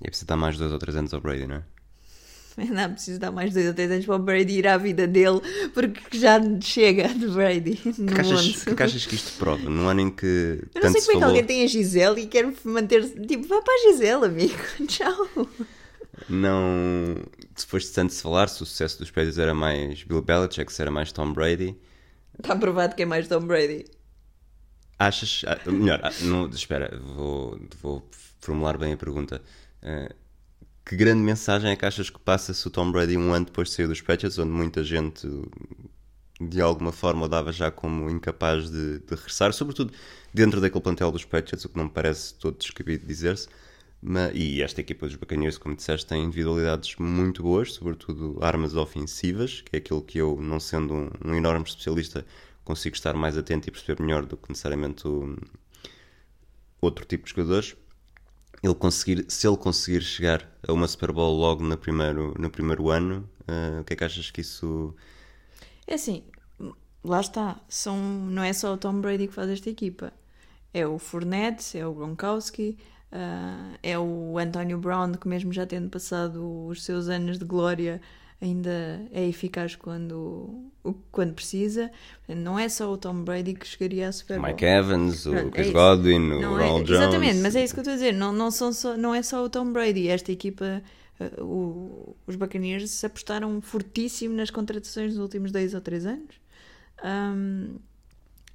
E 0.00 0.06
é 0.06 0.08
preciso 0.08 0.26
dar 0.26 0.36
mais 0.36 0.56
dois 0.58 0.72
ou 0.72 0.78
três 0.78 0.96
anos 0.96 1.12
ao 1.14 1.20
Brady, 1.20 1.46
não 1.46 1.56
é? 1.56 1.64
Ainda 2.58 2.88
preciso 2.90 3.18
dar 3.18 3.30
mais 3.30 3.52
dois 3.54 3.66
ou 3.66 3.74
três 3.74 3.90
anos 3.90 4.04
para 4.04 4.16
o 4.16 4.18
Brady 4.18 4.58
ir 4.58 4.66
à 4.66 4.76
vida 4.76 5.06
dele, 5.06 5.40
porque 5.72 6.18
já 6.18 6.38
chega 6.60 7.08
de 7.08 7.26
Brady 7.28 7.76
que, 7.76 8.20
achas, 8.20 8.64
que 8.64 8.82
achas 8.82 9.06
que 9.06 9.14
isto 9.14 9.38
prova? 9.38 9.70
Num 9.70 9.88
ano 9.88 10.00
em 10.00 10.10
que 10.10 10.62
Eu 10.74 10.82
não 10.82 10.92
sei 10.92 11.00
se 11.00 11.06
como 11.06 11.12
é 11.12 11.14
que 11.14 11.20
falou... 11.20 11.24
alguém 11.24 11.44
tem 11.44 11.64
a 11.64 11.66
Gisele 11.66 12.22
e 12.22 12.26
quer 12.26 12.52
manter-se. 12.64 13.18
Tipo, 13.20 13.46
vai 13.46 13.62
para 13.62 13.72
a 13.72 13.90
Gisele, 13.90 14.26
amigo. 14.26 14.58
Tchau. 14.86 15.48
Não... 16.28 17.16
Depois 17.56 17.84
de 17.84 17.90
tanto 17.90 18.12
se 18.12 18.22
falar, 18.22 18.48
se 18.48 18.62
o 18.62 18.66
sucesso 18.66 18.98
dos 18.98 19.10
Patriots 19.10 19.38
era 19.38 19.54
mais 19.54 20.02
Bill 20.02 20.22
Belichick, 20.22 20.72
se 20.72 20.82
era 20.82 20.90
mais 20.90 21.10
Tom 21.12 21.32
Brady... 21.32 21.76
Está 22.38 22.56
provado 22.56 22.96
que 22.96 23.02
é 23.02 23.06
mais 23.06 23.28
Tom 23.28 23.40
Brady. 23.40 23.84
Achas... 25.06 25.42
ah, 25.46 25.70
Melhor, 25.70 26.00
ah, 26.02 26.12
não, 26.22 26.48
espera, 26.48 26.96
vou, 27.16 27.60
vou 27.80 28.08
formular 28.40 28.78
bem 28.78 28.92
a 28.92 28.96
pergunta. 28.96 29.42
Ah, 29.82 30.14
que 30.84 30.96
grande 30.96 31.22
mensagem 31.22 31.70
é 31.70 31.76
que 31.76 31.84
achas 31.84 32.08
que 32.08 32.18
passa 32.20 32.54
se 32.54 32.66
o 32.66 32.70
Tom 32.70 32.90
Brady 32.92 33.16
um 33.16 33.32
ano 33.32 33.46
depois 33.46 33.68
de 33.68 33.74
sair 33.74 33.88
dos 33.88 34.00
Patriots, 34.00 34.38
onde 34.38 34.50
muita 34.50 34.84
gente 34.84 35.28
de 36.40 36.60
alguma 36.60 36.92
forma 36.92 37.26
o 37.26 37.28
dava 37.28 37.52
já 37.52 37.70
como 37.70 38.10
incapaz 38.10 38.70
de, 38.70 38.98
de 39.00 39.14
regressar, 39.14 39.52
sobretudo 39.52 39.92
dentro 40.32 40.60
daquele 40.60 40.82
plantel 40.82 41.10
dos 41.10 41.24
Patriots, 41.24 41.64
o 41.64 41.68
que 41.68 41.76
não 41.76 41.84
me 41.84 41.90
parece 41.90 42.34
todo 42.34 42.56
descabido 42.58 43.06
dizer-se. 43.06 43.48
E 44.34 44.62
esta 44.62 44.80
equipa 44.80 45.06
dos 45.06 45.14
Buccaneers, 45.16 45.58
como 45.58 45.76
disseste, 45.76 46.06
tem 46.06 46.24
individualidades 46.24 46.96
muito 46.96 47.42
boas, 47.42 47.72
sobretudo 47.74 48.38
armas 48.40 48.74
ofensivas, 48.74 49.60
que 49.62 49.76
é 49.76 49.78
aquilo 49.78 50.02
que 50.02 50.18
eu, 50.18 50.40
não 50.40 50.58
sendo 50.58 50.94
um, 50.94 51.10
um 51.24 51.34
enorme 51.34 51.64
especialista, 51.64 52.24
consigo 52.64 52.94
estar 52.94 53.14
mais 53.14 53.36
atento 53.36 53.68
e 53.68 53.72
perceber 53.72 54.02
melhor 54.02 54.24
do 54.24 54.36
que 54.36 54.50
necessariamente 54.50 55.06
o, 55.06 55.36
outro 56.80 57.04
tipo 57.04 57.24
de 57.24 57.30
jogadores. 57.30 57.76
Ele 58.62 58.74
conseguir, 58.74 59.24
se 59.28 59.46
ele 59.46 59.56
conseguir 59.56 60.02
chegar 60.02 60.48
a 60.66 60.72
uma 60.72 60.86
Super 60.86 61.12
Bowl 61.12 61.36
logo 61.36 61.62
no 61.64 61.76
primeiro, 61.76 62.34
no 62.38 62.50
primeiro 62.50 62.90
ano, 62.90 63.28
ah, 63.48 63.80
o 63.80 63.84
que 63.84 63.94
é 63.94 63.96
que 63.96 64.04
achas 64.04 64.30
que 64.30 64.40
isso. 64.40 64.94
É 65.86 65.94
assim, 65.94 66.22
lá 67.02 67.20
está. 67.20 67.60
São, 67.68 67.96
não 67.96 68.42
é 68.42 68.52
só 68.52 68.74
o 68.74 68.76
Tom 68.76 69.00
Brady 69.00 69.26
que 69.26 69.34
faz 69.34 69.50
esta 69.50 69.68
equipa. 69.68 70.12
É 70.72 70.86
o 70.86 70.98
Fournette, 70.98 71.76
é 71.76 71.86
o 71.86 71.92
Gronkowski, 71.92 72.78
Uh, 73.12 73.76
é 73.82 73.98
o 73.98 74.38
Antonio 74.38 74.78
Brown 74.78 75.12
que, 75.12 75.28
mesmo 75.28 75.52
já 75.52 75.66
tendo 75.66 75.90
passado 75.90 76.66
os 76.66 76.82
seus 76.82 77.10
anos 77.10 77.38
de 77.38 77.44
glória, 77.44 78.00
ainda 78.42 79.06
é 79.12 79.26
eficaz 79.26 79.76
quando, 79.76 80.70
quando 81.12 81.32
precisa. 81.32 81.90
Não 82.28 82.58
é 82.58 82.68
só 82.68 82.92
o 82.92 82.98
Tom 82.98 83.22
Brady 83.22 83.54
que 83.54 83.66
chegaria 83.66 84.08
a 84.08 84.12
Super 84.12 84.38
Bowl. 84.40 84.48
Mike 84.50 84.64
Evans, 84.64 85.24
o 85.26 85.50
Chris 85.50 85.68
é 85.68 85.72
Godwin, 85.72 86.32
o 86.32 86.40
Não 86.40 86.50
Ronald 86.54 86.82
é, 86.82 86.84
Jones. 86.84 86.90
Exatamente, 86.90 87.38
mas 87.38 87.54
é 87.56 87.62
isso 87.64 87.72
que 87.72 87.80
eu 87.80 87.82
estou 87.82 87.92
a 87.92 87.96
dizer. 87.96 88.12
Não, 88.12 88.32
não, 88.32 88.50
são 88.50 88.72
só, 88.72 88.96
não 88.96 89.14
é 89.14 89.22
só 89.22 89.44
o 89.44 89.48
Tom 89.48 89.72
Brady. 89.72 90.08
Esta 90.08 90.32
equipa, 90.32 90.82
uh, 91.20 91.42
o- 91.44 92.16
os 92.26 92.34
Buccaneers, 92.36 93.04
apostaram 93.04 93.60
fortíssimo 93.60 94.34
nas 94.34 94.50
contratações 94.50 95.12
nos 95.14 95.22
últimos 95.22 95.52
dois 95.52 95.72
ou 95.72 95.80
três 95.80 96.04
anos. 96.04 96.34
Um, 97.04 97.76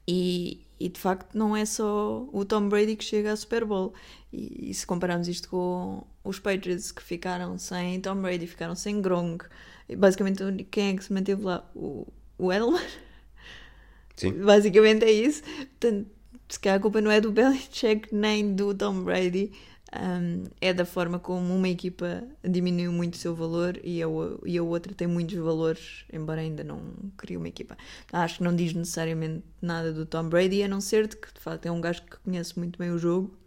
e, 0.08 0.62
e 0.80 0.90
de 0.90 1.00
facto 1.00 1.38
não 1.38 1.56
é 1.56 1.66
só 1.66 2.28
o 2.32 2.46
Tom 2.46 2.70
Brady 2.70 2.96
que 2.96 3.04
chega 3.04 3.32
à 3.32 3.36
Super 3.36 3.66
Bowl. 3.66 3.94
E, 4.32 4.70
e 4.72 4.74
se 4.74 4.86
compararmos 4.86 5.28
isto 5.28 5.50
com 5.50 6.04
os 6.24 6.40
Patriots 6.40 6.92
que 6.92 7.02
ficaram 7.02 7.58
sem 7.58 8.00
Tom 8.02 8.16
Brady, 8.22 8.48
ficaram 8.48 8.76
sem 8.76 9.02
Gronk, 9.02 9.46
basicamente 9.96 10.44
quem 10.72 10.90
é 10.90 10.96
que 10.96 11.04
se 11.04 11.14
manteve 11.14 11.44
lá? 11.44 11.70
O, 11.76 12.08
o 12.38 12.52
Edelman? 12.52 12.82
Sim. 14.16 14.34
Basicamente 14.44 15.06
é 15.06 15.12
isso. 15.12 15.44
Portanto, 15.44 16.10
se 16.50 16.60
calhar 16.60 16.78
a 16.78 16.82
culpa 16.82 17.02
não 17.02 17.12
é 17.12 17.22
do 17.22 17.32
Belichick 17.34 18.14
nem 18.14 18.54
do 18.56 18.74
Tom 18.74 19.04
Brady. 19.04 19.52
um, 19.96 20.44
é 20.62 20.74
da 20.74 20.86
forma 20.86 21.20
como 21.20 21.56
uma 21.56 21.70
equipa 21.70 22.24
diminuiu 22.44 22.92
muito 22.92 23.14
o 23.16 23.18
seu 23.18 23.36
valor 23.36 23.80
e 23.84 24.02
a, 24.04 24.08
e 24.46 24.58
a 24.58 24.64
outra 24.64 24.94
tem 24.94 25.08
muitos 25.08 25.38
valores, 25.38 26.06
embora 26.12 26.42
ainda 26.42 26.64
não 26.64 26.82
crie 27.18 27.38
uma 27.38 27.48
equipa. 27.48 27.78
Acho 28.12 28.38
que 28.40 28.44
não 28.44 28.56
diz 28.56 28.74
necessariamente 28.74 29.44
nada 29.62 29.94
do 29.94 30.06
Tom 30.06 30.30
Brady, 30.30 30.64
a 30.64 30.68
não 30.68 30.82
ser 30.82 31.08
de 31.08 31.16
que 31.18 31.34
de 31.34 31.40
facto 31.40 31.66
é 31.66 31.72
um 31.72 31.82
gajo 31.82 32.04
que 32.04 32.18
conhece 32.20 32.58
muito 32.60 32.78
bem 32.80 32.92
o 32.92 32.98
jogo. 33.00 33.38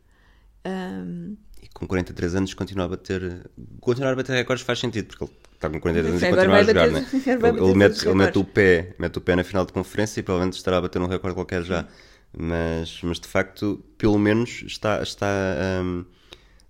Um, 0.67 1.37
E 1.63 1.69
com 1.69 1.87
43 1.87 2.35
anos 2.35 2.55
continua 2.55 2.87
a 2.87 2.89
bater. 2.89 3.51
Continuar 3.81 4.13
a 4.13 4.17
bater 4.17 4.33
recordes 4.35 4.65
faz 4.65 4.79
sentido, 4.79 5.09
porque 5.09 5.25
ele 5.25 5.33
está 5.61 5.69
com 5.69 5.79
43 5.79 6.15
anos 6.15 6.23
e 6.23 6.31
continua 6.31 6.57
a 6.57 6.63
jogar, 6.65 6.91
né? 6.91 7.07
Ele, 7.61 7.75
mete, 7.75 8.07
ele 8.07 8.15
mete 8.15 8.39
o 8.39 8.45
pé, 8.45 8.95
mete 8.99 9.19
o 9.19 9.21
pé 9.21 9.37
na 9.37 9.45
final 9.45 9.67
de 9.67 9.73
conferência 9.73 10.21
e 10.21 10.23
provavelmente 10.23 10.57
estará 10.57 10.79
a 10.79 10.81
bater 10.81 11.01
um 11.01 11.07
recorde 11.07 11.35
qualquer 11.35 11.63
já. 11.63 11.87
Mas, 12.37 13.01
mas 13.03 13.21
de 13.21 13.29
facto, 13.29 13.85
pelo 13.99 14.19
menos 14.19 14.63
está, 14.67 15.03
está 15.03 15.27
hum, 15.85 16.05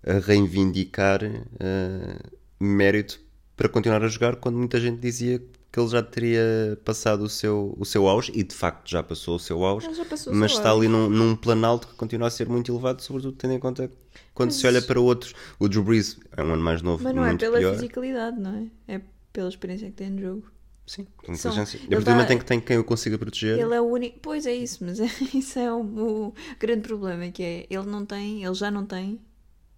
a 0.05 0.15
reivindicar 0.27 1.21
uh, 1.23 2.31
mérito 2.59 3.21
para 3.57 3.69
continuar 3.69 4.03
a 4.03 4.09
jogar 4.09 4.37
quando 4.37 4.57
muita 4.57 4.81
gente 4.81 4.99
dizia 4.99 5.41
que 5.73 5.79
ele 5.79 5.89
já 5.89 6.03
teria 6.03 6.77
passado 6.85 7.23
o 7.23 7.29
seu, 7.29 7.75
o 7.79 7.85
seu 7.85 8.09
auge 8.09 8.33
e 8.35 8.43
de 8.43 8.55
facto 8.55 8.89
já 8.91 9.03
passou 9.03 9.37
o 9.37 9.39
seu 9.39 9.65
auge, 9.65 9.87
passou 10.05 10.33
o 10.33 10.37
mas 10.37 10.51
seu 10.53 10.59
está 10.59 10.71
auge. 10.71 10.87
ali 10.87 10.89
num, 10.89 11.09
num 11.09 11.37
planalto 11.37 11.87
que 11.89 11.95
continua 11.95 12.27
a 12.29 12.31
ser 12.31 12.49
muito 12.49 12.73
elevado, 12.73 13.01
sobretudo 13.03 13.37
tendo 13.37 13.53
em 13.55 13.59
conta 13.61 13.91
quando 14.35 14.49
Mas- 14.49 14.57
se 14.57 14.67
olha 14.67 14.83
para 14.83 15.01
outros. 15.01 15.33
O 15.59 15.69
Drew 15.69 15.85
Brees 15.85 16.19
é 16.37 16.43
um 16.43 16.53
ano 16.55 16.63
mais 16.63 16.83
novo, 16.83 17.05
mas 17.05 17.15
não 17.15 17.25
é 17.25 17.37
pela 17.37 17.59
pior. 17.59 17.75
fisicalidade, 17.75 18.41
não 18.41 18.71
é? 18.89 18.95
É 18.97 19.01
pela 19.33 19.49
experiência 19.49 19.87
que 19.89 19.93
tem 19.97 20.11
no 20.11 20.21
jogo. 20.21 20.51
Sim, 20.87 21.07
com 21.19 21.27
São- 21.37 21.53
inteligência. 21.53 21.79
E 21.79 21.85
a 21.85 21.89
partir 21.91 22.05
do 22.07 22.11
momento 22.11 22.29
dá- 22.29 22.35
em 22.35 22.39
que 22.39 22.45
tem 22.45 22.61
quem 22.61 22.79
o 22.79 22.83
consiga 22.83 23.17
proteger, 23.17 23.61
Ele 23.61 23.73
é 23.75 23.81
o 23.81 23.85
único. 23.85 24.19
Pois 24.21 24.45
é 24.47 24.53
isso, 24.55 24.85
mas 24.85 24.99
isso 25.33 25.57
é 25.57 25.73
o, 25.73 25.83
o 25.83 26.35
grande 26.59 26.81
problema, 26.83 27.31
que 27.31 27.43
é 27.45 27.67
ele 27.71 27.87
não 27.87 28.05
tem, 28.05 28.43
ele 28.43 28.55
já 28.55 28.73
não 28.73 28.85
tem, 28.85 29.21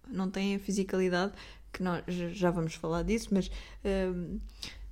não 0.07 0.27
tem 0.27 0.55
a 0.55 0.59
fisicalidade, 0.59 1.33
que 1.71 1.83
nós 1.83 2.03
já- 2.07 2.49
vamos 2.49 2.73
falar 2.73 3.03
disso, 3.03 3.27
mas 3.31 3.51
hum, 3.85 4.39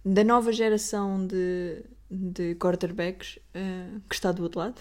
da 0.04 0.24
nova 0.24 0.52
geração 0.52 1.26
de, 1.26 1.84
de 2.10 2.56
quarterbacks 2.56 3.38
uh, 3.56 4.02
que 4.10 4.16
está 4.16 4.32
do 4.32 4.44
outro 4.44 4.60
lado, 4.60 4.80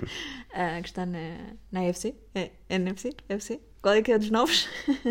uh, 0.00 0.80
que 0.82 0.88
está 0.88 1.04
na, 1.06 1.54
na 1.70 1.88
AFC, 1.88 2.14
é, 2.34 2.50
NFC, 2.68 3.14
FC, 3.28 3.60
qual 3.82 3.94
é 3.94 4.02
que 4.02 4.12
é 4.12 4.18
dos 4.18 4.30
novos? 4.30 4.68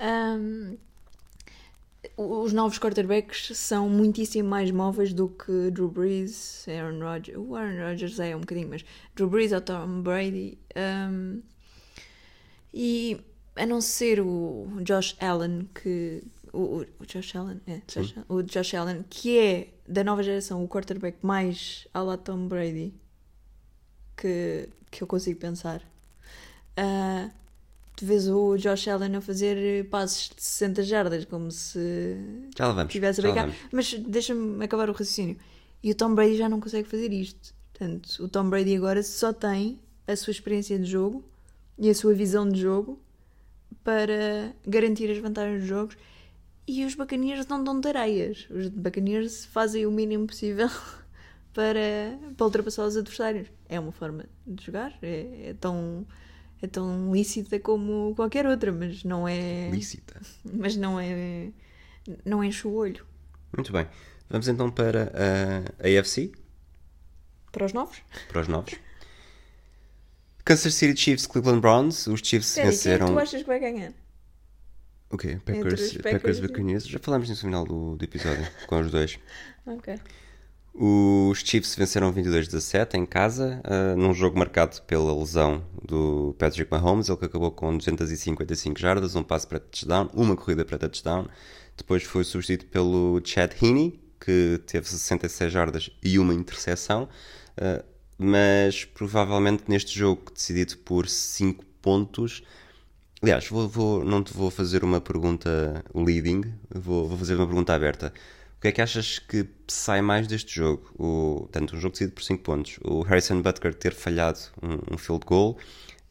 Hum, 0.00 0.76
os 2.16 2.52
novos 2.52 2.78
quarterbacks 2.78 3.56
são 3.56 3.88
muitíssimo 3.88 4.48
mais 4.48 4.70
móveis 4.70 5.12
do 5.12 5.28
que 5.28 5.70
Drew 5.70 5.88
Brees, 5.88 6.66
Aaron 6.68 7.00
Rodgers. 7.00 7.38
O 7.38 7.54
Aaron 7.54 7.88
Rodgers 7.88 8.20
é 8.20 8.36
um 8.36 8.40
bocadinho, 8.40 8.68
mas 8.68 8.84
Drew 9.14 9.28
Brees 9.28 9.52
ou 9.52 9.60
Tom 9.60 10.02
Brady. 10.02 10.58
um, 10.76 11.42
e 12.72 13.20
a 13.56 13.64
não 13.64 13.80
ser 13.80 14.20
o 14.20 14.66
Josh 14.82 15.16
Allen, 15.20 15.68
que. 15.74 16.22
O, 16.54 16.84
o- 17.00 17.06
Josh 17.06 17.34
Allen, 17.36 17.60
é, 17.66 17.80
Josh- 17.88 18.14
o 18.28 18.42
Josh 18.42 18.74
Allen, 18.74 19.04
que 19.10 19.38
é 19.38 19.68
da 19.88 20.02
nova 20.04 20.22
geração 20.22 20.62
o 20.64 20.68
quarterback 20.68 21.18
mais 21.22 21.86
à 21.92 22.00
la 22.02 22.16
Tom 22.16 22.46
Brady 22.48 22.94
que, 24.16 24.68
que 24.90 25.02
eu 25.02 25.06
consigo 25.06 25.38
pensar. 25.40 25.82
Ah, 26.76 27.30
tu 27.96 28.04
vês 28.06 28.28
o 28.28 28.56
Josh 28.56 28.88
Allen 28.88 29.16
a 29.16 29.20
fazer 29.20 29.88
passos 29.88 30.30
de 30.34 30.42
60 30.42 30.82
jardas, 30.82 31.24
como 31.24 31.50
se 31.50 32.16
já 32.56 32.68
vamos. 32.68 32.84
estivesse 32.84 33.20
a 33.20 33.22
brincar. 33.22 33.50
Mas 33.72 33.92
deixa-me 33.94 34.64
acabar 34.64 34.88
o 34.88 34.92
raciocínio. 34.92 35.36
E 35.82 35.90
o 35.90 35.94
Tom 35.94 36.14
Brady 36.14 36.36
já 36.36 36.48
não 36.48 36.60
consegue 36.60 36.88
fazer 36.88 37.12
isto. 37.12 37.54
Portanto, 37.72 38.08
o 38.22 38.28
Tom 38.28 38.48
Brady 38.48 38.76
agora 38.76 39.02
só 39.02 39.32
tem 39.32 39.78
a 40.06 40.16
sua 40.16 40.30
experiência 40.30 40.78
de 40.78 40.84
jogo 40.84 41.24
e 41.78 41.90
a 41.90 41.94
sua 41.94 42.14
visão 42.14 42.48
de 42.48 42.60
jogo 42.60 42.98
para 43.82 44.54
garantir 44.66 45.10
as 45.10 45.18
vantagens 45.18 45.60
dos 45.60 45.68
jogos. 45.68 45.96
E 46.66 46.84
os 46.84 46.94
Buccaneers 46.94 47.46
não 47.46 47.62
dão 47.62 47.80
tareias. 47.80 48.46
Os 48.50 48.68
Buccaneers 48.68 49.44
fazem 49.46 49.86
o 49.86 49.90
mínimo 49.90 50.26
possível 50.26 50.68
para, 51.52 52.18
para 52.36 52.46
ultrapassar 52.46 52.84
os 52.86 52.96
adversários. 52.96 53.48
É 53.68 53.78
uma 53.78 53.92
forma 53.92 54.24
de 54.46 54.64
jogar, 54.64 54.96
é, 55.02 55.50
é 55.50 55.54
tão, 55.60 56.06
é 56.62 56.66
tão 56.66 57.12
lícita 57.14 57.58
como 57.60 58.14
qualquer 58.14 58.46
outra, 58.46 58.72
mas 58.72 59.04
não 59.04 59.28
é. 59.28 59.68
Lícita. 59.70 60.20
Mas 60.44 60.76
não 60.76 60.98
é. 60.98 61.50
Não 62.24 62.42
enche 62.44 62.66
o 62.66 62.72
olho. 62.72 63.04
Muito 63.56 63.72
bem. 63.72 63.86
Vamos 64.28 64.48
então 64.48 64.70
para 64.70 65.12
a 65.80 66.00
AFC, 66.00 66.32
Para 67.52 67.66
os 67.66 67.72
novos? 67.72 67.98
para 68.28 68.40
os 68.40 68.48
novos. 68.48 68.74
Kansas 70.44 70.74
City 70.74 70.98
Chiefs, 71.00 71.26
Cleveland 71.26 71.60
Browns. 71.60 72.06
Os 72.06 72.20
Chiefs 72.20 72.48
Espera, 72.56 72.68
e 72.72 72.78
quem 72.78 72.92
é 72.92 72.96
que 72.98 73.04
venceram. 73.04 73.06
tu 73.06 73.18
achas 73.18 73.40
que 73.42 73.46
vai 73.46 73.58
ganhar? 73.60 73.92
O 75.14 75.40
Packers, 75.40 75.92
Packers, 75.92 75.96
Packers 76.02 76.40
Buccaneers. 76.40 76.86
Já 76.86 76.98
falámos 76.98 77.28
nisso 77.28 77.46
no 77.46 77.50
final 77.50 77.64
do, 77.64 77.96
do 77.96 78.04
episódio, 78.04 78.46
com 78.66 78.80
os 78.80 78.90
dois. 78.90 79.18
Ok. 79.66 79.94
Os 80.76 81.38
Chiefs 81.38 81.76
venceram 81.76 82.12
22-17 82.12 82.94
em 82.94 83.06
casa, 83.06 83.60
ah, 83.62 83.94
num 83.94 84.12
jogo 84.12 84.36
marcado 84.36 84.82
pela 84.82 85.16
lesão 85.16 85.64
do 85.80 86.34
Patrick 86.36 86.68
Mahomes, 86.68 87.08
ele 87.08 87.16
que 87.16 87.26
acabou 87.26 87.52
com 87.52 87.76
255 87.76 88.80
jardas, 88.80 89.14
um 89.14 89.22
passe 89.22 89.46
para 89.46 89.60
touchdown, 89.60 90.10
uma 90.12 90.34
corrida 90.34 90.64
para 90.64 90.76
touchdown. 90.76 91.28
Depois 91.76 92.02
foi 92.02 92.24
substituído 92.24 92.66
pelo 92.72 93.20
Chad 93.24 93.52
Heaney, 93.62 94.00
que 94.18 94.60
teve 94.66 94.88
66 94.88 95.52
jardas 95.52 95.90
e 96.02 96.18
uma 96.18 96.34
interseção. 96.34 97.08
Ah, 97.56 97.84
mas 98.18 98.84
provavelmente 98.84 99.64
neste 99.68 99.96
jogo 99.96 100.24
decidido 100.34 100.76
por 100.78 101.08
5 101.08 101.64
pontos, 101.80 102.42
Aliás, 103.24 103.48
vou, 103.48 103.66
vou- 103.66 104.04
não 104.04 104.22
te 104.22 104.34
vou 104.34 104.50
fazer 104.50 104.84
uma 104.84 105.00
pergunta 105.00 105.82
leading, 105.94 106.42
vou, 106.68 107.08
vou 107.08 107.16
fazer 107.16 107.34
uma 107.36 107.46
pergunta 107.46 107.72
aberta. 107.74 108.12
O 108.58 108.60
que 108.60 108.68
é 108.68 108.72
que 108.72 108.82
achas 108.82 109.18
que 109.18 109.48
sai 109.66 110.02
mais 110.02 110.26
deste 110.26 110.54
jogo? 110.54 110.90
O, 110.98 111.48
tanto 111.50 111.74
um 111.74 111.80
jogo 111.80 111.92
decidido 111.92 112.12
por 112.14 112.22
5 112.22 112.42
pontos, 112.42 112.78
o 112.84 113.00
Harrison 113.00 113.40
Butker 113.40 113.72
ter 113.72 113.94
falhado 113.94 114.38
um, 114.62 114.94
um 114.94 114.98
field 114.98 115.24
goal, 115.24 115.56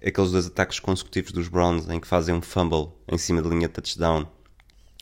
aqueles 0.04 0.32
dois 0.32 0.48
ataques 0.48 0.80
consecutivos 0.80 1.32
dos 1.32 1.48
Browns 1.48 1.88
em 1.88 2.00
que 2.00 2.08
fazem 2.08 2.34
um 2.34 2.42
fumble 2.42 2.90
em 3.08 3.18
cima 3.20 3.44
da 3.44 3.50
linha 3.50 3.68
de 3.68 3.76
touchdown 3.76 4.26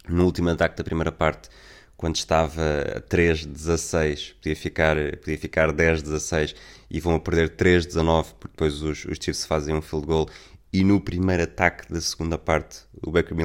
no 0.10 0.26
último 0.26 0.50
ataque 0.50 0.76
da 0.76 0.84
primeira 0.84 1.14
parte, 1.14 1.48
quando 1.96 2.18
estava 2.18 2.62
a 2.98 3.00
3-16, 3.00 4.34
podia 4.36 4.56
ficar, 4.58 4.98
podia 5.18 5.38
ficar 5.38 5.72
10-16 5.72 6.56
e 6.90 7.00
vão 7.00 7.16
a 7.16 7.20
perder 7.22 7.56
3-19 7.56 8.34
porque 8.38 8.52
depois 8.52 8.82
os, 8.82 9.06
os 9.06 9.18
Chiefs 9.22 9.46
fazem 9.46 9.74
um 9.74 9.82
field 9.82 10.06
goal 10.08 10.30
e 10.74 10.84
no 10.84 11.00
primeiro 11.02 11.44
ataque 11.44 11.92
da 11.92 12.00
segunda 12.02 12.38
parte 12.38 12.80
o 13.06 13.12
Baker, 13.12 13.36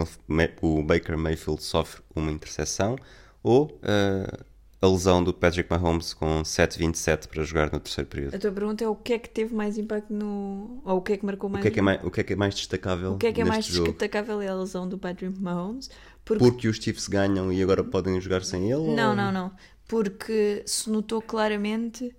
o 0.62 0.82
Baker 0.82 1.18
Mayfield 1.18 1.62
sofre 1.62 2.02
uma 2.14 2.30
interseção 2.30 2.96
ou 3.42 3.78
ah, 3.82 4.44
a 4.80 4.86
lesão 4.86 5.24
do 5.24 5.32
Patrick 5.32 5.68
Mahomes 5.70 6.12
com 6.12 6.42
7-27 6.42 7.28
para 7.28 7.42
jogar 7.42 7.72
no 7.72 7.80
terceiro 7.80 8.08
período. 8.10 8.34
A 8.34 8.38
tua 8.38 8.52
pergunta 8.52 8.84
é 8.84 8.88
o 8.88 8.94
que 8.94 9.14
é 9.14 9.18
que 9.18 9.28
teve 9.28 9.54
mais 9.54 9.78
impacto 9.78 10.12
no. 10.12 10.82
Ou 10.84 10.98
o 10.98 11.02
que 11.02 11.14
é 11.14 11.16
que 11.16 11.24
marcou 11.24 11.48
O 11.48 11.52
mais. 11.52 11.62
que 11.62 11.68
é 11.68 11.70
que 11.70 11.78
é 11.78 11.82
mais, 11.82 12.04
o 12.04 12.10
que 12.10 12.20
é, 12.20 12.24
que 12.24 12.32
é 12.32 12.36
mais 12.36 12.54
destacável 12.54 13.12
o 13.14 13.18
que 13.18 13.26
é 13.26 13.32
que 13.32 13.40
é 13.40 13.44
mais 13.44 13.64
jogo? 13.66 13.90
destacável 13.90 14.40
é 14.42 14.48
a 14.48 14.54
lesão 14.54 14.86
do 14.88 14.98
Patrick 14.98 15.40
Mahomes. 15.40 15.90
Porque... 16.24 16.44
Porque 16.44 16.68
os 16.68 16.76
Chiefs 16.76 17.08
ganham 17.08 17.52
e 17.52 17.62
agora 17.62 17.82
podem 17.82 18.20
jogar 18.20 18.44
sem 18.44 18.70
ele? 18.70 18.94
Não, 18.94 19.10
ou- 19.10 19.16
não, 19.16 19.32
não. 19.32 19.52
Porque 19.88 20.62
se 20.66 20.90
notou 20.90 21.22
claramente 21.22 22.14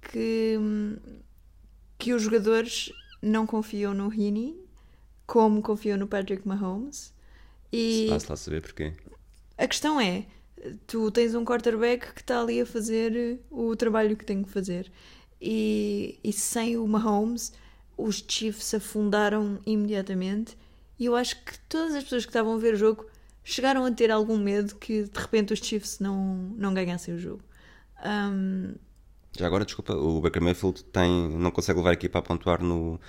que, 0.00 0.56
que 1.98 2.14
os 2.14 2.22
jogadores 2.22 2.92
não 3.22 3.46
confiam 3.46 3.94
no 3.94 4.12
Heaney 4.12 4.58
como 5.26 5.62
confiam 5.62 5.96
no 5.96 6.08
Patrick 6.08 6.46
Mahomes. 6.46 7.12
E 7.72 8.06
Passa 8.08 8.28
lá 8.30 8.34
a 8.34 8.36
saber 8.36 8.62
porquê. 8.62 8.92
a 9.56 9.68
questão 9.68 10.00
é: 10.00 10.26
tu 10.86 11.10
tens 11.10 11.34
um 11.34 11.44
quarterback 11.44 12.12
que 12.12 12.20
está 12.20 12.40
ali 12.40 12.60
a 12.60 12.66
fazer 12.66 13.38
o 13.50 13.76
trabalho 13.76 14.16
que 14.16 14.24
tem 14.24 14.42
que 14.42 14.50
fazer. 14.50 14.90
E, 15.40 16.18
e 16.22 16.32
sem 16.32 16.76
o 16.76 16.86
Mahomes, 16.86 17.52
os 17.96 18.24
Chiefs 18.26 18.74
afundaram 18.74 19.60
imediatamente. 19.64 20.56
E 20.98 21.06
eu 21.06 21.14
acho 21.16 21.42
que 21.44 21.58
todas 21.60 21.94
as 21.94 22.02
pessoas 22.04 22.24
que 22.24 22.30
estavam 22.30 22.54
a 22.54 22.58
ver 22.58 22.74
o 22.74 22.76
jogo 22.76 23.06
chegaram 23.42 23.84
a 23.84 23.90
ter 23.90 24.10
algum 24.10 24.36
medo 24.36 24.74
que 24.74 25.04
de 25.04 25.18
repente 25.18 25.52
os 25.52 25.60
Chiefs 25.60 25.98
não, 25.98 26.34
não 26.56 26.74
ganhassem 26.74 27.14
o 27.14 27.18
jogo. 27.18 27.42
Um, 28.04 28.74
Já 29.38 29.46
agora, 29.46 29.64
desculpa, 29.64 29.94
o 29.94 30.20
Baker 30.20 30.42
Mayfield 30.42 30.82
tem, 30.84 31.28
não 31.30 31.50
consegue 31.50 31.78
levar 31.78 31.90
a 31.90 31.94
equipa 31.94 32.18
a 32.18 32.22
pontuar 32.22 32.62
no, 32.62 33.00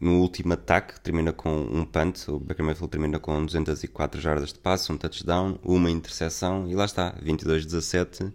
no 0.00 0.20
último 0.20 0.52
ataque, 0.52 1.00
termina 1.00 1.32
com 1.32 1.50
um 1.50 1.84
punt. 1.84 2.28
O 2.28 2.38
Baker 2.38 2.64
Mayfield 2.64 2.90
termina 2.90 3.18
com 3.18 3.44
204 3.44 4.20
jardas 4.20 4.52
de 4.52 4.58
passe, 4.58 4.90
um 4.92 4.96
touchdown, 4.96 5.58
uma 5.62 5.90
interseção 5.90 6.68
e 6.68 6.74
lá 6.74 6.84
está, 6.84 7.14
22-17. 7.24 8.32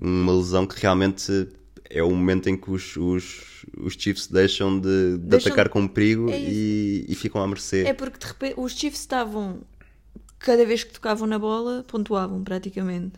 Uma 0.00 0.32
lesão 0.32 0.66
que 0.66 0.80
realmente 0.80 1.48
é 1.88 2.02
o 2.04 2.10
momento 2.10 2.48
em 2.48 2.56
que 2.56 2.70
os, 2.70 2.96
os, 2.96 3.66
os 3.76 3.94
Chiefs 3.94 4.28
deixam 4.28 4.78
de, 4.78 5.18
de 5.18 5.26
Deixam- 5.26 5.52
atacar 5.52 5.68
com 5.68 5.88
perigo 5.88 6.30
É 6.30 6.38
e, 6.38 7.04
e 7.08 7.14
ficam 7.16 7.42
à 7.42 7.48
mercê. 7.48 7.82
É 7.84 7.92
porque 7.92 8.18
de 8.18 8.26
repente 8.26 8.54
os 8.56 8.72
Chiefs 8.72 9.00
estavam, 9.00 9.62
cada 10.38 10.64
vez 10.64 10.84
que 10.84 10.92
tocavam 10.92 11.26
na 11.26 11.38
bola, 11.40 11.84
pontuavam 11.88 12.44
praticamente. 12.44 13.14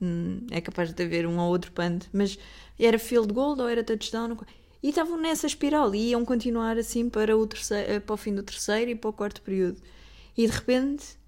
Hum, 0.00 0.46
É 0.50 0.60
capaz 0.60 0.92
de 0.92 1.02
haver 1.02 1.26
um 1.26 1.38
ou 1.38 1.48
outro 1.50 1.72
punt, 1.72 2.06
mas 2.12 2.38
era 2.78 2.98
field 2.98 3.32
goal 3.32 3.58
ou 3.58 3.68
era 3.68 3.82
touchdown. 3.82 4.36
E 4.82 4.90
estavam 4.90 5.16
nessa 5.16 5.46
espiral 5.46 5.94
e 5.94 6.10
iam 6.10 6.24
continuar 6.24 6.78
assim 6.78 7.08
para 7.10 7.36
o, 7.36 7.46
terceiro, 7.46 7.92
eh, 7.92 8.00
para 8.00 8.14
o 8.14 8.16
fim 8.16 8.34
do 8.34 8.42
terceiro 8.42 8.90
e 8.92 8.94
para 8.94 9.10
o 9.10 9.12
quarto 9.12 9.42
período. 9.42 9.80
E 10.36 10.46
de 10.46 10.52
repente 10.52 11.18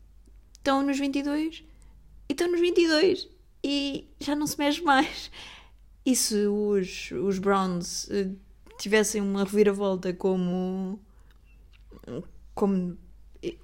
estão 0.53 0.83
nos 0.83 0.99
22 0.99 1.65
e 2.29 2.33
estão 2.33 2.49
nos 2.51 2.61
22 2.61 3.29
e 3.65 4.07
já 4.21 4.37
não 4.37 4.47
se 4.47 4.57
mexe 4.59 4.81
mais. 4.83 5.31
E 6.07 6.15
se 6.17 6.47
os, 6.47 7.11
os 7.11 7.39
Browns 7.39 8.09
eh, 8.11 8.31
tivessem 8.79 9.21
uma 9.21 9.45
reviravolta 9.45 10.13
como 10.15 10.99
como 12.55 12.97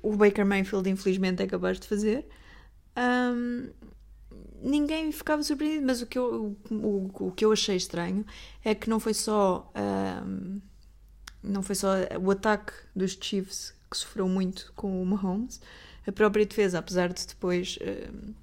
o 0.02 0.16
Baker 0.16 0.44
Mayfield 0.46 0.88
infelizmente 0.88 1.42
é 1.42 1.46
capaz 1.46 1.78
de 1.78 1.86
fazer, 1.86 2.26
hum, 2.96 3.70
ninguém 4.62 5.12
ficava 5.12 5.42
surpreendido. 5.42 5.86
Mas 5.86 6.02
o 6.02 6.06
que, 6.06 6.18
eu, 6.18 6.56
o, 6.70 7.10
o 7.26 7.32
que 7.32 7.44
eu 7.44 7.52
achei 7.52 7.76
estranho 7.76 8.24
é 8.64 8.74
que 8.74 8.88
não 8.88 9.00
foi 9.00 9.14
só 9.14 9.70
hum, 10.24 10.60
não 11.46 11.62
foi 11.62 11.74
só 11.74 11.94
o 12.20 12.30
ataque 12.30 12.72
dos 12.94 13.16
Chiefs 13.20 13.72
que 13.90 13.96
sofreu 13.96 14.28
muito 14.28 14.72
com 14.74 15.00
o 15.00 15.06
Mahomes, 15.06 15.60
a 16.06 16.12
própria 16.12 16.44
defesa, 16.44 16.78
apesar 16.78 17.12
de 17.12 17.26
depois 17.26 17.78
hum, 17.80 18.34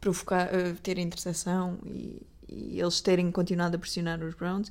provocar, 0.00 0.52
eh, 0.54 0.74
ter 0.82 0.98
interseção 0.98 1.78
e, 1.86 2.22
e 2.48 2.80
eles 2.80 3.00
terem 3.00 3.30
continuado 3.30 3.76
a 3.76 3.78
pressionar 3.78 4.22
os 4.22 4.34
Browns, 4.34 4.70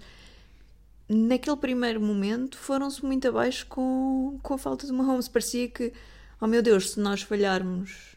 naquele 1.10 1.58
primeiro 1.58 2.00
momento 2.00 2.58
foram-se 2.58 3.04
muito 3.04 3.28
abaixo 3.28 3.66
com, 3.68 4.40
com 4.44 4.54
a 4.54 4.58
falta 4.58 4.86
de 4.86 4.94
Mahomes. 4.94 5.28
Parecia 5.28 5.68
que, 5.68 5.94
oh 6.40 6.48
meu 6.48 6.62
Deus, 6.62 6.92
se 6.92 7.00
nós 7.00 7.22
falharmos 7.24 8.11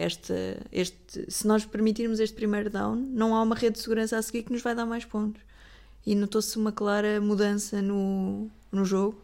esta, 0.00 0.34
este, 0.72 1.30
se 1.30 1.46
nós 1.46 1.64
permitirmos 1.64 2.20
este 2.20 2.34
primeiro 2.34 2.70
down, 2.70 2.96
não 2.96 3.36
há 3.36 3.42
uma 3.42 3.54
rede 3.54 3.76
de 3.76 3.82
segurança 3.82 4.16
a 4.16 4.22
seguir 4.22 4.44
que 4.44 4.52
nos 4.52 4.62
vai 4.62 4.74
dar 4.74 4.86
mais 4.86 5.04
pontos. 5.04 5.42
E 6.06 6.14
notou-se 6.14 6.56
uma 6.56 6.72
clara 6.72 7.20
mudança 7.20 7.82
no, 7.82 8.50
no 8.72 8.84
jogo. 8.84 9.22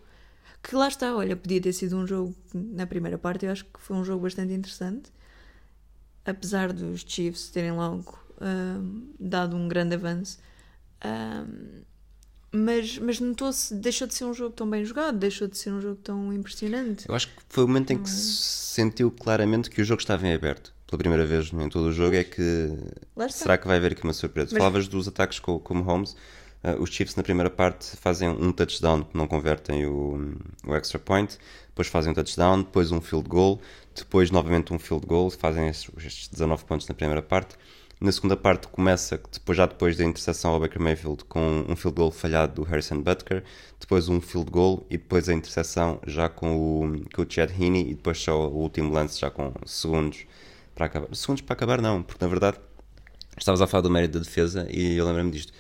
Que 0.63 0.75
lá 0.77 0.89
está, 0.89 1.17
olha, 1.17 1.35
podia 1.37 1.61
ter 1.61 1.73
sido 1.73 1.97
um 1.97 2.07
jogo 2.07 2.35
na 2.53 2.87
primeira 2.87 3.17
parte, 3.17 3.47
eu 3.47 3.53
acho 3.53 3.65
que 3.65 3.81
foi 3.81 3.97
um 3.97 4.05
jogo 4.05 4.23
bastante 4.25 4.53
interessante. 4.53 5.11
Apesar 6.25 6.73
dos 6.73 7.05
Chiefs 7.07 7.49
terem 7.51 7.73
logo 7.73 8.19
hum, 8.41 9.15
dado 9.19 9.57
um 9.57 9.69
grande 9.69 9.95
avanço. 9.95 10.39
Hum, 11.05 11.83
mas, 12.53 12.99
mas 12.99 13.21
notou-se, 13.21 13.75
deixou 13.75 14.07
de 14.07 14.15
ser 14.15 14.25
um 14.25 14.35
jogo 14.35 14.55
tão 14.55 14.69
bem 14.69 14.85
jogado, 14.85 15.19
deixou 15.19 15.47
de 15.49 15.59
ser 15.59 15.71
um 15.73 15.81
jogo 15.81 15.97
tão 15.97 16.33
impressionante. 16.33 17.07
Eu 17.09 17.15
acho 17.15 17.29
que 17.29 17.35
foi 17.49 17.65
o 17.65 17.69
momento 17.69 17.93
em 17.93 17.99
que 18.03 18.09
se 18.09 18.75
sentiu 18.75 19.11
claramente 19.11 19.71
que 19.71 19.81
o 19.81 19.85
jogo 19.85 20.01
estava 20.01 20.27
em 20.27 20.33
aberto. 20.35 20.75
Pela 20.87 20.99
primeira 20.99 21.27
vez 21.27 21.53
em 21.53 21.69
todo 21.69 21.87
o 21.87 21.93
jogo 21.93 22.15
é 22.15 22.23
que 22.23 22.71
será 23.31 23.59
que 23.59 23.67
vai 23.67 23.77
haver 23.77 23.93
aqui 23.93 24.05
uma 24.05 24.13
surpresa? 24.13 24.51
Mas- 24.53 24.59
Falavas 24.59 24.87
dos 24.89 25.09
ataques 25.09 25.39
com, 25.41 25.59
com 25.59 25.75
o 25.75 25.85
Mahomes. 25.85 26.13
Uh, 26.65 26.83
os 26.83 26.91
Chiefs 26.91 27.15
na 27.15 27.23
primeira 27.23 27.51
parte 27.51 27.97
fazem 27.97 28.29
um 28.29 28.51
touchdown, 28.51 29.07
não 29.13 29.27
convertem 29.29 29.87
o, 29.87 30.37
o 30.67 30.75
extra 30.75 30.99
point, 30.99 31.39
depois 31.69 31.87
fazem 31.87 32.11
um 32.11 32.15
touchdown, 32.15 32.63
depois 32.63 32.91
um 32.91 33.01
field 33.01 33.29
goal, 33.29 33.61
depois 33.95 34.31
novamente 34.31 34.73
um 34.73 34.79
field 34.79 35.07
goal, 35.07 35.31
fazem 35.31 35.69
estes, 35.69 35.91
estes 36.05 36.29
19 36.29 36.65
pontos 36.65 36.89
na 36.89 36.95
primeira 36.95 37.23
parte. 37.23 37.55
Na 37.99 38.13
segunda 38.13 38.37
parte 38.37 38.69
começa, 38.69 39.19
depois, 39.33 39.57
já 39.57 39.65
depois 39.65 39.97
da 39.97 40.05
interseção 40.05 40.51
ao 40.53 40.61
Baker 40.61 40.81
Mayfield, 40.83 41.25
com 41.25 41.65
um 41.67 41.75
field 41.75 41.97
goal 41.97 42.11
falhado 42.11 42.57
do 42.57 42.63
Harrison 42.63 43.01
Butker, 43.01 43.43
depois 43.81 44.07
um 44.11 44.21
field 44.21 44.51
goal 44.51 44.87
e 44.91 44.99
depois 44.99 45.31
a 45.31 45.33
interseção 45.33 45.99
já 46.07 46.29
com 46.29 46.57
o, 46.57 47.05
com 47.15 47.23
o 47.23 47.27
Chad 47.27 47.51
Heaney 47.51 47.93
e 47.93 47.95
depois 47.95 48.19
só 48.19 48.49
o 48.49 48.55
último 48.55 48.93
lance 48.93 49.19
já 49.19 49.31
com 49.31 49.51
segundos 49.65 50.27
para 50.75 50.87
acabar. 50.87 51.15
Segundos 51.15 51.41
para 51.41 51.55
acabar 51.55 51.81
não, 51.81 52.03
porque 52.03 52.23
na 52.23 52.29
verdade 52.29 52.59
estavas 53.39 53.63
a 53.63 53.67
falar 53.67 53.81
do 53.81 53.91
mérito 53.91 54.19
da 54.19 54.25
defesa 54.25 54.67
e 54.71 54.99
eu 54.99 55.07
lembro-me 55.07 55.31
disto. 55.31 55.55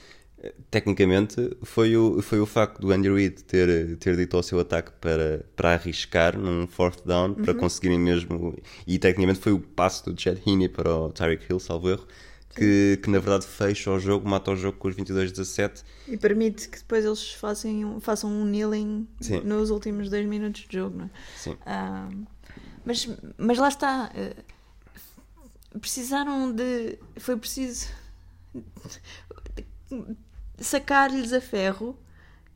Tecnicamente, 0.70 1.56
foi 1.62 1.96
o, 1.96 2.20
foi 2.22 2.40
o 2.40 2.46
facto 2.46 2.80
do 2.80 2.90
Andy 2.92 3.08
Reid 3.10 3.44
ter, 3.44 3.96
ter 3.96 4.16
dito 4.16 4.36
ao 4.36 4.42
seu 4.42 4.58
ataque 4.60 4.92
para, 5.00 5.44
para 5.54 5.72
arriscar 5.74 6.38
num 6.38 6.66
fourth 6.66 7.04
down, 7.06 7.34
para 7.34 7.54
conseguirem 7.54 7.98
mesmo. 7.98 8.56
E 8.86 8.98
tecnicamente 8.98 9.40
foi 9.40 9.52
o 9.52 9.60
passo 9.60 10.12
do 10.12 10.20
Chad 10.20 10.38
Heaney 10.46 10.68
para 10.68 10.94
o 10.94 11.10
Tyreek 11.12 11.46
Hill, 11.50 11.58
salvo 11.60 11.88
erro, 11.90 12.06
que, 12.54 12.98
que 13.02 13.10
na 13.10 13.18
verdade 13.18 13.46
fecha 13.46 13.90
o 13.90 13.98
jogo, 13.98 14.28
mata 14.28 14.50
o 14.50 14.56
jogo 14.56 14.78
com 14.78 14.88
os 14.88 14.94
22-17. 14.96 15.82
E 16.08 16.16
permite 16.16 16.68
que 16.68 16.78
depois 16.78 17.04
eles 17.04 17.32
façam, 17.32 17.70
um- 17.70 18.00
façam 18.00 18.30
um 18.30 18.44
kneeling 18.44 19.06
Sim. 19.20 19.40
nos 19.40 19.70
últimos 19.70 20.08
dois 20.10 20.26
minutos 20.26 20.66
de 20.68 20.76
jogo, 20.78 20.96
não 20.98 21.04
é? 21.06 21.10
Sim. 21.36 21.56
Ah, 21.66 22.08
mas, 22.84 23.08
mas 23.36 23.58
lá 23.58 23.68
está. 23.68 24.10
eh, 24.14 24.34
Precisaram 25.78 26.52
de. 26.54 26.98
Foi 27.18 27.36
preciso 27.36 27.88
sacar-lhes 30.58 31.32
a 31.32 31.40
ferro 31.40 31.98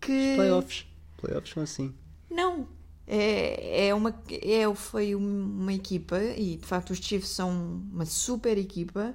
que. 0.00 0.34
Playoffs. 0.36 0.86
Playoffs 1.16 1.52
são 1.52 1.62
assim. 1.62 1.94
Não. 2.30 2.66
É, 3.06 3.88
é 3.88 3.94
uma, 3.94 4.14
é, 4.30 4.72
foi 4.74 5.16
uma 5.16 5.72
equipa, 5.72 6.22
e 6.22 6.56
de 6.56 6.64
facto 6.64 6.90
os 6.90 6.98
Chiefs 6.98 7.30
são 7.30 7.50
uma 7.92 8.06
super 8.06 8.56
equipa, 8.56 9.14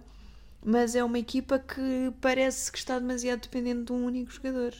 mas 0.64 0.96
é 0.96 1.04
uma 1.04 1.18
equipa 1.18 1.58
que 1.58 2.12
parece 2.20 2.70
que 2.70 2.78
está 2.78 3.00
demasiado 3.00 3.42
dependente 3.42 3.86
de 3.86 3.94
um 3.94 4.06
único 4.06 4.32
jogador. 4.32 4.74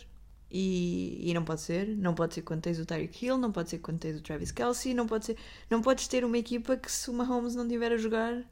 E, 0.52 1.30
e 1.30 1.34
não 1.34 1.44
pode 1.44 1.62
ser. 1.62 1.88
Não 1.98 2.14
pode 2.14 2.34
ser 2.34 2.42
quando 2.42 2.62
tens 2.62 2.80
o 2.80 2.86
Tyreek 2.86 3.26
Hill, 3.26 3.38
não 3.38 3.52
pode 3.52 3.70
ser 3.70 3.80
quando 3.80 4.00
tens 4.00 4.18
o 4.18 4.22
Travis 4.22 4.52
Kelsey, 4.52 4.94
não 4.94 5.08
pode 5.08 5.26
ser. 5.26 5.38
Não 5.70 5.82
podes 5.82 6.08
ter 6.08 6.24
uma 6.26 6.38
equipa 6.38 6.78
que 6.78 6.92
se 6.92 7.10
o 7.10 7.14
Mahomes 7.14 7.56
não 7.56 7.64
estiver 7.64 7.92
a 7.92 7.98
jogar 7.98 8.44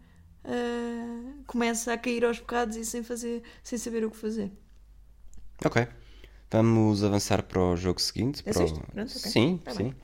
ah, 0.43 1.33
começa 1.47 1.93
a 1.93 1.97
cair 1.97 2.25
aos 2.25 2.39
bocados 2.39 2.75
e 2.75 2.85
sem 2.85 3.03
fazer, 3.03 3.43
sem 3.63 3.77
saber 3.77 4.03
o 4.05 4.11
que 4.11 4.17
fazer. 4.17 4.51
Ok. 5.65 5.87
Vamos 6.51 7.03
avançar 7.03 7.41
para 7.43 7.59
o 7.59 7.75
jogo 7.75 8.01
seguinte. 8.01 8.43
Para 8.43 8.63
o-? 8.63 8.65
Pronto, 8.65 8.85
ok. 8.93 9.07
Sim, 9.07 9.59
Tá 9.63 9.71
sim. 9.71 9.83
bem. 9.83 9.95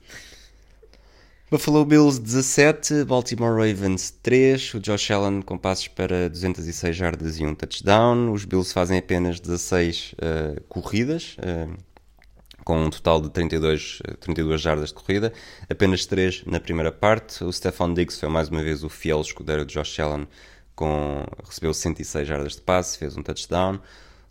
Buffalo 1.52 1.84
Bills 1.84 2.22
17, 2.22 3.06
Baltimore 3.06 3.52
Ravens 3.52 4.12
3, 4.22 4.76
o 4.76 4.80
Josh 4.80 5.10
Allen 5.10 5.42
com 5.42 5.58
passos 5.58 5.88
para 5.88 6.30
206 6.30 6.96
jardas 6.96 7.40
e 7.40 7.46
um 7.46 7.56
touchdown. 7.56 8.32
Os 8.32 8.46
Bills 8.46 8.72
fazem 8.72 9.00
apenas 9.00 9.40
16 9.40 10.14
eh, 10.22 10.62
corridas, 10.70 11.36
eh, 11.42 11.68
com 12.64 12.80
um 12.84 12.92
total 12.92 13.20
de 13.20 13.32
32, 13.32 14.00
eh, 14.08 14.14
32 14.20 14.62
jardas 14.62 14.90
de 14.90 14.94
corrida, 14.94 15.34
apenas 15.68 16.06
3 16.06 16.44
na 16.46 16.60
primeira 16.60 16.92
parte. 16.92 17.44
O 17.44 17.52
Stephon 17.52 17.96
Diggs 17.96 18.20
foi 18.20 18.30
mais 18.30 18.50
uma 18.50 18.62
vez 18.62 18.84
o 18.84 18.90
fiel 18.90 19.20
escudeiro 19.20 19.66
de 19.66 19.74
Josh 19.74 20.00
Allen, 20.00 20.28
com, 20.76 21.26
recebeu 21.44 21.74
106 21.74 22.28
jardas 22.28 22.56
de 22.58 22.62
passe, 22.62 22.96
fez 23.00 23.18
um 23.18 23.24
touchdown. 23.24 23.80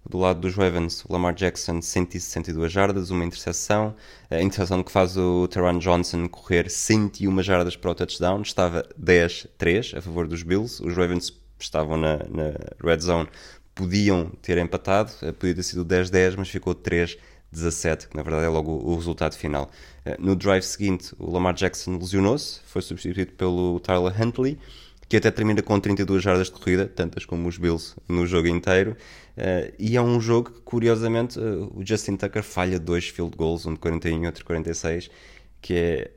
Do 0.09 0.17
lado 0.19 0.41
dos 0.41 0.55
Ravens, 0.55 1.05
o 1.05 1.13
Lamar 1.13 1.35
Jackson 1.35 1.83
162 1.83 2.73
jardas, 2.73 3.11
uma 3.11 3.25
interseção. 3.25 3.95
A 4.31 4.41
interseção 4.41 4.83
que 4.83 4.91
faz 4.91 5.19
o 5.19 5.47
Teron 5.49 5.79
Johnson 5.79 6.27
correr 6.29 6.71
101 6.71 7.43
jardas 7.43 7.77
para 7.77 7.91
o 7.91 7.95
touchdown. 7.95 8.41
Estava 8.41 8.89
10-3 8.99 9.95
a 9.99 10.01
favor 10.01 10.27
dos 10.27 10.43
Bills. 10.43 10.83
Os 10.83 10.97
Ravens 10.97 11.31
estavam 11.59 11.99
na, 11.99 12.17
na 12.19 12.55
red 12.83 13.01
zone, 13.01 13.29
podiam 13.75 14.31
ter 14.41 14.57
empatado. 14.57 15.13
eh, 15.23 15.33
Podia 15.33 15.57
ter 15.57 15.63
sido 15.63 15.85
10-10, 15.85 16.37
mas 16.39 16.49
ficou 16.49 16.75
3-17, 16.75 18.09
que 18.09 18.17
na 18.17 18.23
verdade 18.23 18.47
é 18.47 18.49
logo 18.49 18.73
o 18.73 18.95
resultado 18.97 19.35
final. 19.37 19.71
Eh, 20.07 20.17
No 20.19 20.35
drive 20.35 20.63
seguinte, 20.63 21.15
o 21.19 21.31
Lamar 21.31 21.53
Jackson 21.55 21.99
lesionou-se, 21.99 22.61
foi 22.65 22.81
substituído 22.81 23.33
pelo 23.33 23.79
Tyler 23.81 24.15
Huntley 24.23 24.59
que 25.09 25.17
até 25.17 25.31
termina 25.31 25.63
com 25.63 25.81
32 25.81 26.23
jardas 26.23 26.49
de 26.49 26.53
corrida, 26.53 26.87
tantas 26.87 27.25
como 27.25 27.49
os 27.49 27.57
Bills 27.57 27.95
no 28.07 28.27
jogo 28.27 28.47
inteiro. 28.47 28.95
Eh, 29.39 29.75
e 29.79 29.97
é 29.97 30.03
um 30.03 30.21
jogo 30.21 30.51
que, 30.51 30.61
curiosamente, 30.63 31.39
eh, 31.39 31.43
o 31.43 31.81
Justin 31.85 32.17
Tucker 32.17 32.43
falha 32.43 32.79
dois 32.79 33.09
field 33.09 33.37
goals, 33.37 33.67
um 33.67 33.75
de 33.75 33.79
41 33.79 34.25
e 34.25 34.27
outro 34.27 34.41
de 34.41 34.45
46, 34.45 35.11
que 35.63 35.75
é, 35.75 36.11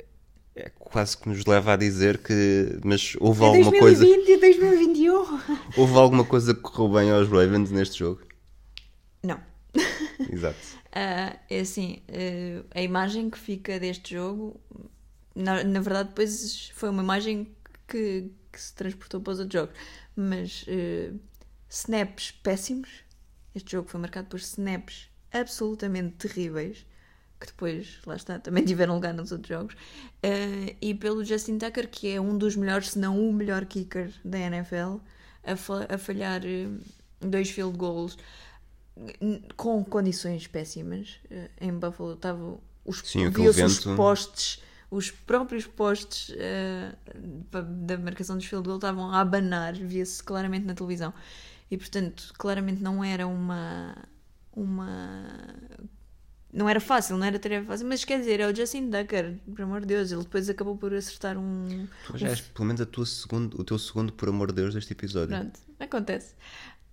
é 0.56 0.70
quase 0.80 1.18
que 1.18 1.30
nos 1.30 1.46
leva 1.46 1.74
a 1.74 1.76
dizer 1.76 2.18
que. 2.18 2.80
Mas 2.84 3.16
houve 3.20 3.44
alguma 3.44 3.72
coisa. 3.72 4.06
e 4.06 4.38
2021. 4.38 5.12
Houve 5.78 5.94
alguma 5.96 6.26
coisa 6.26 6.54
que 6.54 6.62
correu 6.62 6.90
bem 6.90 7.12
aos 7.12 7.28
Ravens 7.28 7.72
neste 7.72 8.00
jogo? 8.00 8.22
Não. 9.24 9.40
Exato. 10.32 10.58
Ah, 10.92 11.38
é 11.50 11.60
assim, 11.60 12.00
a 12.74 12.82
imagem 12.82 13.30
que 13.30 13.38
fica 13.38 13.80
deste 13.80 14.16
jogo 14.16 14.60
na, 15.36 15.64
na 15.64 15.80
verdade, 15.80 16.10
depois 16.10 16.72
foi 16.74 16.90
uma 16.90 17.04
imagem 17.04 17.48
que, 17.88 18.30
que 18.52 18.62
se 18.62 18.74
transportou 18.74 19.22
para 19.22 19.34
os 19.34 19.40
outros 19.40 19.62
jogos. 19.62 19.76
Mas 20.16 20.64
uh, 20.64 21.18
snaps 21.70 22.32
péssimos. 22.44 22.90
Este 23.54 23.74
jogo 23.74 23.90
foi 23.90 24.00
marcado 24.00 24.28
por 24.28 24.40
snaps 24.40 25.10
absolutamente 25.32 26.28
terríveis. 26.28 26.86
Que 27.40 27.48
depois, 27.48 28.00
lá 28.06 28.16
está, 28.16 28.38
também 28.38 28.64
tiveram 28.66 28.94
lugar 28.94 29.14
nos 29.14 29.32
outros 29.32 29.50
jogos. 29.50 29.74
Uh, 29.74 30.76
e 30.80 30.94
pelo 30.94 31.24
Justin 31.24 31.58
Tucker, 31.58 31.90
que 31.90 32.08
é 32.08 32.22
um 32.22 32.38
dos 32.38 32.56
melhores, 32.56 32.92
se 32.92 33.00
não 33.00 33.20
o 33.28 33.34
melhor 33.34 33.66
kicker 33.66 34.12
da 34.24 34.38
NFL, 34.38 34.98
a, 35.44 35.56
fa 35.56 35.88
a 35.90 35.98
falhar 35.98 36.42
uh, 36.44 36.80
dois 37.20 37.50
field 37.50 37.78
goals 37.78 38.18
com 39.56 39.84
condições 39.84 40.46
péssimas. 40.48 41.20
em 41.60 41.72
Buffalo 41.72 42.14
estavam 42.14 42.60
os, 42.86 43.00
Sim, 43.00 43.28
os 43.28 43.86
postes 43.96 44.62
os 44.92 45.10
próprios 45.10 45.66
postes 45.66 46.36
uh, 46.36 47.64
da 47.64 47.98
marcação 47.98 48.36
dos 48.36 48.46
field 48.46 48.66
goal 48.66 48.78
estavam 48.78 49.10
a 49.10 49.22
abanar, 49.22 49.74
via-se 49.74 50.22
claramente 50.22 50.66
na 50.66 50.74
televisão. 50.74 51.14
E 51.72 51.78
portanto, 51.78 52.34
claramente 52.38 52.84
não 52.84 53.02
era 53.02 53.26
uma. 53.26 53.96
uma 54.52 55.26
não 56.54 56.68
era 56.68 56.82
fácil, 56.82 57.18
não 57.18 57.26
era 57.26 57.40
tarefa 57.40 57.66
fácil, 57.66 57.88
mas 57.88 58.04
quer 58.04 58.20
dizer, 58.20 58.42
é 58.42 58.48
o 58.48 58.54
Justin 58.54 58.92
Tucker, 58.92 59.38
por 59.56 59.62
amor 59.62 59.80
de 59.80 59.88
Deus, 59.88 60.12
ele 60.12 60.24
depois 60.24 60.50
acabou 60.50 60.76
por 60.76 60.94
acertar 60.94 61.38
um. 61.38 61.88
Já 62.16 62.28
és 62.28 62.42
pelo 62.42 62.66
menos 62.66 62.82
a 62.82 62.86
tua 62.86 63.06
segundo, 63.06 63.58
o 63.58 63.64
teu 63.64 63.80
segundo, 63.80 64.12
por 64.12 64.28
amor 64.28 64.50
de 64.50 64.56
Deus, 64.56 64.74
deste 64.74 64.92
episódio. 64.92 65.30
Pronto, 65.30 65.58
acontece. 65.80 66.36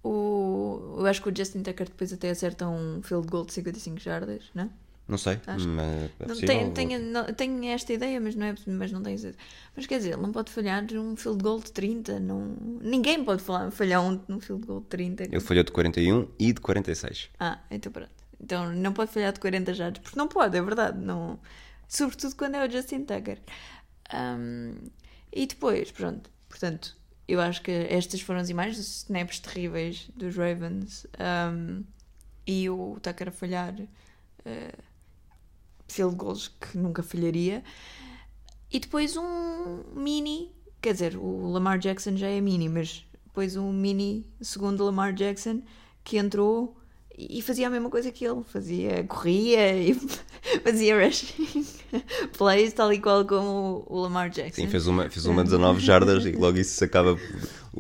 O, 0.04 0.94
eu 1.00 1.06
acho 1.06 1.20
que 1.20 1.28
o 1.28 1.36
Justin 1.36 1.64
Tucker 1.64 1.88
depois 1.88 2.12
até 2.12 2.30
acerta 2.30 2.68
um 2.68 3.02
field 3.02 3.26
goal 3.26 3.44
de 3.44 3.52
55 3.54 3.98
jardas, 3.98 4.44
não 4.54 4.64
é? 4.64 4.68
Não 5.08 5.16
sei, 5.16 5.40
Acho. 5.46 5.66
mas 5.66 6.10
é 6.20 6.26
não, 6.26 6.36
tenho, 6.36 6.70
tenho, 6.72 6.98
não, 7.00 7.24
tenho, 7.32 7.64
esta 7.72 7.94
ideia, 7.94 8.20
mas 8.20 8.34
não, 8.34 8.44
é, 8.44 8.54
mas 8.66 8.92
não 8.92 9.02
tenho 9.02 9.18
certeza. 9.18 9.42
Mas 9.74 9.86
quer 9.86 9.96
dizer, 9.96 10.12
ele 10.12 10.20
não 10.20 10.30
pode 10.30 10.52
falhar 10.52 10.84
um 10.92 11.16
field 11.16 11.42
goal 11.42 11.60
de 11.60 11.72
30. 11.72 12.20
Não, 12.20 12.54
ninguém 12.82 13.24
pode 13.24 13.42
falhar, 13.42 13.70
falhar 13.70 14.02
um, 14.02 14.20
um 14.28 14.38
field 14.38 14.66
goal 14.66 14.80
de 14.80 14.86
30. 14.88 15.24
Ele 15.24 15.40
falhou 15.40 15.64
de 15.64 15.72
41 15.72 16.28
e 16.38 16.52
de 16.52 16.60
46. 16.60 17.30
Ah, 17.40 17.58
então 17.70 17.90
pronto. 17.90 18.10
Então 18.38 18.70
não 18.70 18.92
pode 18.92 19.10
falhar 19.10 19.32
de 19.32 19.40
40 19.40 19.72
jardas, 19.72 20.02
porque 20.02 20.18
não 20.18 20.28
pode, 20.28 20.58
é 20.58 20.60
verdade. 20.60 20.98
Não, 20.98 21.40
sobretudo 21.88 22.36
quando 22.36 22.56
é 22.56 22.66
o 22.66 22.70
Justin 22.70 23.04
Tucker. 23.04 23.38
Um, 24.12 24.74
e 25.32 25.46
depois, 25.46 25.90
pronto, 25.90 26.30
portanto, 26.50 26.94
eu 27.26 27.40
acho 27.40 27.62
que 27.62 27.70
estas 27.70 28.20
foram 28.20 28.40
as 28.40 28.50
imagens, 28.50 28.78
os 28.78 28.96
snaps 29.04 29.40
terríveis 29.40 30.10
dos 30.14 30.36
Ravens 30.36 31.06
um, 31.18 31.82
e 32.46 32.68
o 32.68 32.98
Tucker 33.02 33.28
a 33.28 33.32
falhar. 33.32 33.74
Uh, 33.74 34.87
field 35.88 36.16
goals 36.16 36.48
que 36.48 36.76
nunca 36.76 37.02
falharia. 37.02 37.62
E 38.70 38.78
depois 38.78 39.16
um 39.16 39.82
mini, 39.94 40.52
quer 40.80 40.92
dizer, 40.92 41.16
o 41.16 41.50
Lamar 41.50 41.78
Jackson 41.78 42.16
já 42.16 42.28
é 42.28 42.40
mini, 42.40 42.68
mas 42.68 43.04
depois 43.26 43.56
um 43.56 43.72
mini 43.72 44.26
segundo 44.40 44.84
Lamar 44.84 45.12
Jackson 45.14 45.62
que 46.04 46.18
entrou 46.18 46.76
e 47.18 47.42
fazia 47.42 47.66
a 47.66 47.70
mesma 47.70 47.90
coisa 47.90 48.12
que 48.12 48.24
ele, 48.24 48.42
fazia, 48.44 49.02
corria 49.04 49.76
e 49.76 49.94
fazia 50.62 51.04
rushing 51.04 51.66
plays, 52.38 52.72
tal 52.72 52.92
e 52.92 53.00
qual 53.00 53.24
como 53.24 53.84
o 53.88 54.00
Lamar 54.00 54.30
Jackson. 54.30 54.62
Sim, 54.62 54.68
fez 54.68 54.86
uma, 54.86 55.10
fez 55.10 55.26
uma 55.26 55.42
19 55.42 55.80
jardas 55.80 56.24
e 56.24 56.32
logo 56.32 56.58
isso 56.58 56.76
se 56.76 56.84
acaba. 56.84 57.18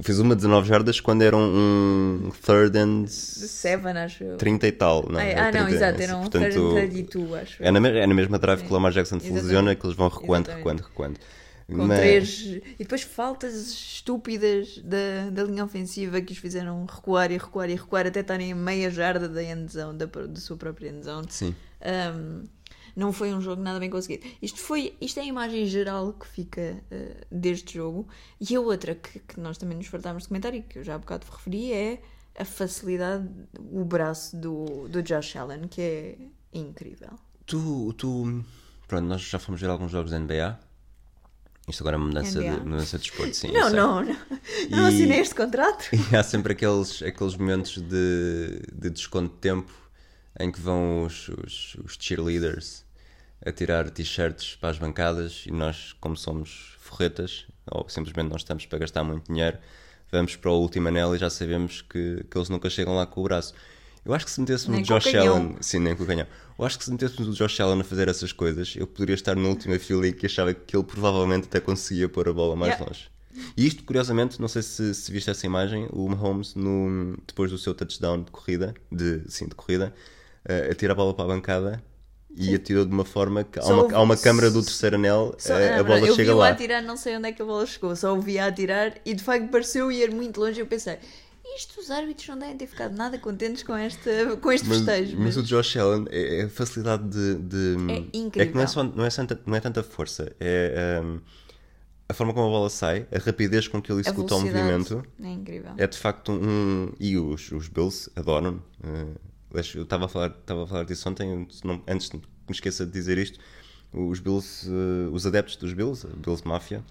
Fez 0.02 0.18
uma 0.18 0.34
19 0.34 0.68
jardas 0.68 1.00
quando 1.00 1.22
era 1.22 1.36
um 1.36 2.30
third 2.44 2.78
and. 2.78 3.06
Seven, 3.08 3.96
acho 3.98 4.24
eu. 4.24 4.36
30 4.36 4.66
e 4.66 4.72
tal. 4.72 5.06
Não, 5.08 5.18
ah, 5.18 5.48
ah 5.48 5.52
não, 5.52 5.68
exato, 5.68 6.00
era 6.00 6.16
um 6.16 6.22
portanto, 6.22 6.42
third 6.42 6.58
and 6.58 6.90
32, 6.90 7.32
acho. 7.34 7.62
É 7.62 7.70
na, 7.70 7.88
é 7.88 8.06
na 8.06 8.14
mesma 8.14 8.38
drive 8.38 8.62
que 8.62 8.70
o 8.70 8.72
Lamar 8.72 8.92
Jackson 8.92 9.18
se 9.20 9.30
lesiona 9.30 9.74
que 9.74 9.86
eles 9.86 9.96
vão 9.96 10.08
recuando, 10.08 10.48
recuando, 10.50 10.82
recuando 10.82 11.18
com 11.68 11.86
Mas... 11.86 11.98
três. 11.98 12.40
E 12.40 12.78
depois 12.78 13.02
faltas 13.02 13.54
estúpidas 13.54 14.78
da, 14.78 15.30
da 15.30 15.44
linha 15.44 15.64
ofensiva 15.64 16.20
que 16.20 16.32
os 16.32 16.38
fizeram 16.38 16.86
recuar 16.86 17.30
e 17.30 17.36
recuar 17.36 17.68
e 17.68 17.74
recuar 17.74 18.06
até 18.06 18.20
estarem 18.20 18.50
em 18.50 18.54
meia 18.54 18.90
jarda 18.90 19.28
da 19.28 19.42
endzone, 19.42 19.98
da, 19.98 20.06
da 20.06 20.40
sua 20.40 20.56
própria 20.56 20.88
endzone. 20.88 21.26
Sim. 21.28 21.54
Um, 21.80 22.44
não 22.98 23.12
foi 23.12 23.32
um 23.32 23.40
jogo 23.40 23.62
nada 23.62 23.78
bem 23.78 23.88
conseguido. 23.88 24.26
Isto, 24.42 24.58
foi, 24.58 24.96
isto 25.00 25.20
é 25.20 25.22
a 25.22 25.26
imagem 25.26 25.64
geral 25.66 26.12
que 26.12 26.26
fica 26.26 26.82
uh, 26.90 27.26
deste 27.30 27.74
jogo. 27.74 28.08
E 28.40 28.56
a 28.56 28.60
outra 28.60 28.94
que, 28.96 29.20
que 29.20 29.38
nós 29.38 29.56
também 29.56 29.76
nos 29.78 29.86
fartámos 29.86 30.24
de 30.24 30.28
comentar 30.28 30.52
e 30.52 30.62
que 30.62 30.80
eu 30.80 30.84
já 30.84 30.96
há 30.96 30.98
bocado 30.98 31.24
referi 31.30 31.72
é 31.72 32.02
a 32.36 32.44
facilidade, 32.44 33.28
o 33.70 33.84
braço 33.84 34.36
do, 34.36 34.88
do 34.88 35.00
Josh 35.00 35.36
Allen, 35.36 35.68
que 35.68 35.80
é 35.80 36.18
incrível. 36.52 37.10
Tu, 37.46 37.92
tu. 37.92 38.44
Pronto, 38.88 39.04
nós 39.04 39.20
já 39.22 39.38
fomos 39.38 39.60
ver 39.60 39.70
alguns 39.70 39.92
jogos 39.92 40.10
da 40.10 40.18
NBA 40.18 40.58
isto 41.68 41.82
agora 41.82 41.96
é 41.96 41.98
uma 41.98 42.06
mudança, 42.06 42.40
de, 42.40 42.50
mudança 42.64 42.96
de 42.96 43.04
desporto, 43.04 43.36
sim. 43.36 43.52
Não, 43.52 43.68
não, 43.68 44.02
não. 44.02 44.16
Não 44.70 44.86
assinei 44.86 45.20
este 45.20 45.34
contrato. 45.34 45.84
E 46.10 46.16
há 46.16 46.22
sempre 46.22 46.54
aqueles, 46.54 47.02
aqueles 47.02 47.36
momentos 47.36 47.76
de, 47.76 48.62
de 48.72 48.88
desconto 48.88 49.34
de 49.34 49.40
tempo 49.40 49.70
em 50.40 50.50
que 50.50 50.58
vão 50.58 51.04
os, 51.04 51.28
os, 51.28 51.76
os 51.84 51.98
cheerleaders 52.00 52.87
a 53.48 53.52
tirar 53.52 53.88
t-shirts 53.90 54.56
para 54.56 54.68
as 54.68 54.78
bancadas 54.78 55.44
e 55.46 55.50
nós, 55.50 55.94
como 56.00 56.16
somos 56.16 56.76
forretas, 56.78 57.46
ou 57.70 57.88
simplesmente 57.88 58.28
não 58.28 58.36
estamos 58.36 58.66
para 58.66 58.78
gastar 58.78 59.02
muito 59.02 59.32
dinheiro, 59.32 59.58
vamos 60.12 60.36
para 60.36 60.50
o 60.50 60.60
último 60.60 60.88
anel 60.88 61.16
e 61.16 61.18
já 61.18 61.30
sabemos 61.30 61.80
que, 61.80 62.24
que 62.30 62.36
eles 62.36 62.48
nunca 62.48 62.68
chegam 62.68 62.94
lá 62.94 63.06
com 63.06 63.20
o 63.20 63.24
braço. 63.24 63.54
Eu 64.04 64.14
acho 64.14 64.24
que 64.24 64.30
se 64.30 64.40
metêssemos 64.40 64.80
no 64.80 64.84
Josh 64.84 65.14
Allen. 65.14 65.56
Sim, 65.60 65.80
nem 65.80 65.96
com 65.96 66.02
o 66.02 66.06
canhão. 66.06 66.26
Eu 66.58 66.64
acho 66.64 66.78
que 66.78 66.84
se 66.84 66.90
metêssemos 66.90 67.28
o 67.28 67.32
Josh 67.32 67.60
Allen 67.60 67.80
a 67.80 67.84
fazer 67.84 68.08
essas 68.08 68.32
coisas, 68.32 68.74
eu 68.76 68.86
poderia 68.86 69.14
estar 69.14 69.34
na 69.34 69.48
última 69.48 69.78
fila 69.78 70.06
e 70.06 70.12
que 70.12 70.26
achava 70.26 70.52
que 70.52 70.76
ele 70.76 70.84
provavelmente 70.84 71.46
até 71.46 71.60
conseguia 71.60 72.08
pôr 72.08 72.28
a 72.28 72.32
bola 72.32 72.54
mais 72.54 72.72
yeah. 72.72 72.86
longe. 72.86 73.10
E 73.56 73.66
isto, 73.66 73.84
curiosamente, 73.84 74.40
não 74.40 74.48
sei 74.48 74.62
se, 74.62 74.94
se 74.94 75.12
viste 75.12 75.30
essa 75.30 75.46
imagem, 75.46 75.88
o 75.92 76.08
Mahomes, 76.08 76.54
no, 76.54 77.16
depois 77.26 77.50
do 77.50 77.58
seu 77.58 77.74
touchdown 77.74 78.22
de 78.22 78.30
corrida, 78.30 78.74
de, 78.90 79.22
sim, 79.28 79.46
de 79.46 79.54
corrida, 79.54 79.94
uh, 80.48 80.72
atira 80.72 80.92
a 80.92 80.96
bola 80.96 81.14
para 81.14 81.24
a 81.24 81.28
bancada 81.28 81.82
e 82.36 82.54
atirou 82.54 82.84
de 82.84 82.92
uma 82.92 83.04
forma 83.04 83.42
que 83.42 83.58
há 83.58 83.64
uma, 83.64 83.96
há 83.96 84.00
uma 84.00 84.16
câmara 84.16 84.50
do 84.50 84.62
terceiro 84.62 84.96
anel, 84.96 85.34
só, 85.38 85.54
a, 85.54 85.60
eh, 85.60 85.78
a 85.78 85.82
bola 85.82 86.00
não, 86.00 86.14
chega 86.14 86.34
lá. 86.34 86.50
Eu 86.50 86.54
vi 86.56 86.62
a 86.62 86.64
atirar, 86.64 86.82
não 86.82 86.96
sei 86.96 87.16
onde 87.16 87.28
é 87.28 87.32
que 87.32 87.42
a 87.42 87.44
bola 87.44 87.66
chegou, 87.66 87.96
só 87.96 88.14
ouvi 88.14 88.38
a 88.38 88.46
atirar 88.46 88.94
e 89.04 89.14
de 89.14 89.22
facto 89.22 89.48
pareceu 89.48 89.90
ir 89.90 90.12
muito 90.12 90.40
longe 90.40 90.60
e 90.60 90.62
eu 90.62 90.66
pensei, 90.66 90.98
isto 91.56 91.80
os 91.80 91.90
árbitros 91.90 92.28
não 92.28 92.38
devem 92.38 92.56
ter 92.56 92.66
ficado 92.66 92.94
nada 92.94 93.18
contentes 93.18 93.62
com, 93.62 93.74
esta, 93.74 94.36
com 94.40 94.52
este 94.52 94.68
mas, 94.68 94.78
festejo. 94.78 95.16
Mas, 95.16 95.36
mas, 95.36 95.36
o 95.38 95.42
Josh 95.42 95.76
Allen, 95.76 96.06
é, 96.10 96.40
é 96.40 96.44
a 96.44 96.48
facilidade 96.48 97.08
de. 97.08 97.34
de 97.36 97.76
é 97.90 98.18
incrível. 98.18 98.42
É 98.42 98.46
que 98.46 98.54
não 98.54 98.62
é, 98.62 98.66
só, 98.66 98.82
não 98.84 99.04
é, 99.04 99.08
tanta, 99.08 99.40
não 99.46 99.56
é 99.56 99.60
tanta 99.60 99.82
força, 99.82 100.30
é 100.38 101.00
um, 101.02 101.20
a 102.08 102.14
forma 102.14 102.32
como 102.32 102.46
a 102.46 102.50
bola 102.50 102.70
sai, 102.70 103.06
a 103.12 103.18
rapidez 103.18 103.68
com 103.68 103.82
que 103.82 103.90
ele 103.92 104.00
executa 104.00 104.34
o 104.34 104.40
movimento. 104.40 105.02
É 105.22 105.28
incrível. 105.28 105.72
É 105.76 105.86
de 105.86 105.98
facto 105.98 106.32
um. 106.32 106.92
E 106.98 107.16
os, 107.18 107.50
os 107.52 107.68
Bills 107.68 108.10
adoram. 108.16 108.62
Uh, 108.82 109.28
eu 109.52 109.82
estava 109.82 110.04
a, 110.06 110.08
falar, 110.08 110.28
estava 110.28 110.64
a 110.64 110.66
falar 110.66 110.84
disso 110.84 111.08
ontem, 111.08 111.48
não, 111.64 111.82
antes 111.86 112.08
que 112.08 112.16
me 112.16 112.22
esqueça 112.50 112.84
de 112.84 112.92
dizer 112.92 113.18
isto. 113.18 113.38
Os 113.92 114.20
Bills, 114.20 114.68
uh, 114.68 115.10
os 115.12 115.26
adeptos 115.26 115.56
dos 115.56 115.72
Bills, 115.72 116.06
Bills 116.16 116.46
Mafia, 116.46 116.84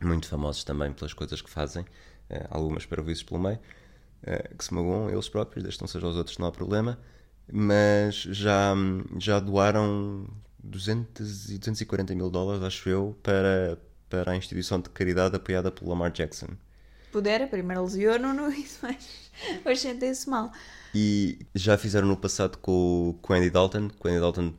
muito 0.00 0.26
famosos 0.26 0.64
também 0.64 0.92
pelas 0.92 1.12
coisas 1.12 1.42
que 1.42 1.50
fazem, 1.50 1.82
uh, 1.82 2.46
algumas 2.50 2.86
parvoíces 2.86 3.22
pelo 3.22 3.40
meio 3.40 3.58
uh, 4.22 4.56
que 4.56 4.64
se 4.64 4.72
magoam 4.72 5.10
eles 5.10 5.28
próprios, 5.28 5.62
desde 5.62 5.80
não 5.80 5.88
sejam 5.88 6.10
os 6.10 6.16
outros, 6.16 6.38
não 6.38 6.46
há 6.46 6.52
problema, 6.52 6.98
mas 7.52 8.14
já, 8.14 8.74
já 9.18 9.38
doaram 9.40 10.26
200 10.62 11.50
e 11.50 11.58
240 11.58 12.14
mil 12.14 12.30
dólares, 12.30 12.62
acho 12.62 12.88
eu, 12.88 13.18
para, 13.22 13.78
para 14.08 14.32
a 14.32 14.36
instituição 14.36 14.80
de 14.80 14.88
caridade 14.90 15.36
apoiada 15.36 15.70
pelo 15.70 15.90
Lamar 15.90 16.10
Jackson. 16.10 16.48
Pudera, 17.12 17.46
primeiro 17.46 17.84
lesionou-no 17.84 18.50
e 18.50 18.62
depois, 18.62 19.30
depois 19.52 19.80
sentem-se 19.80 20.28
mal. 20.28 20.50
E 20.94 21.46
já 21.54 21.78
fizeram 21.78 22.08
no 22.08 22.16
passado 22.16 22.58
com, 22.58 23.16
com 23.22 23.32
o 23.32 23.36
Andy 23.36 23.50
Dalton, 23.50 23.88
com 23.98 24.08
o 24.08 24.10
Andy 24.10 24.20
Dalton 24.20 24.54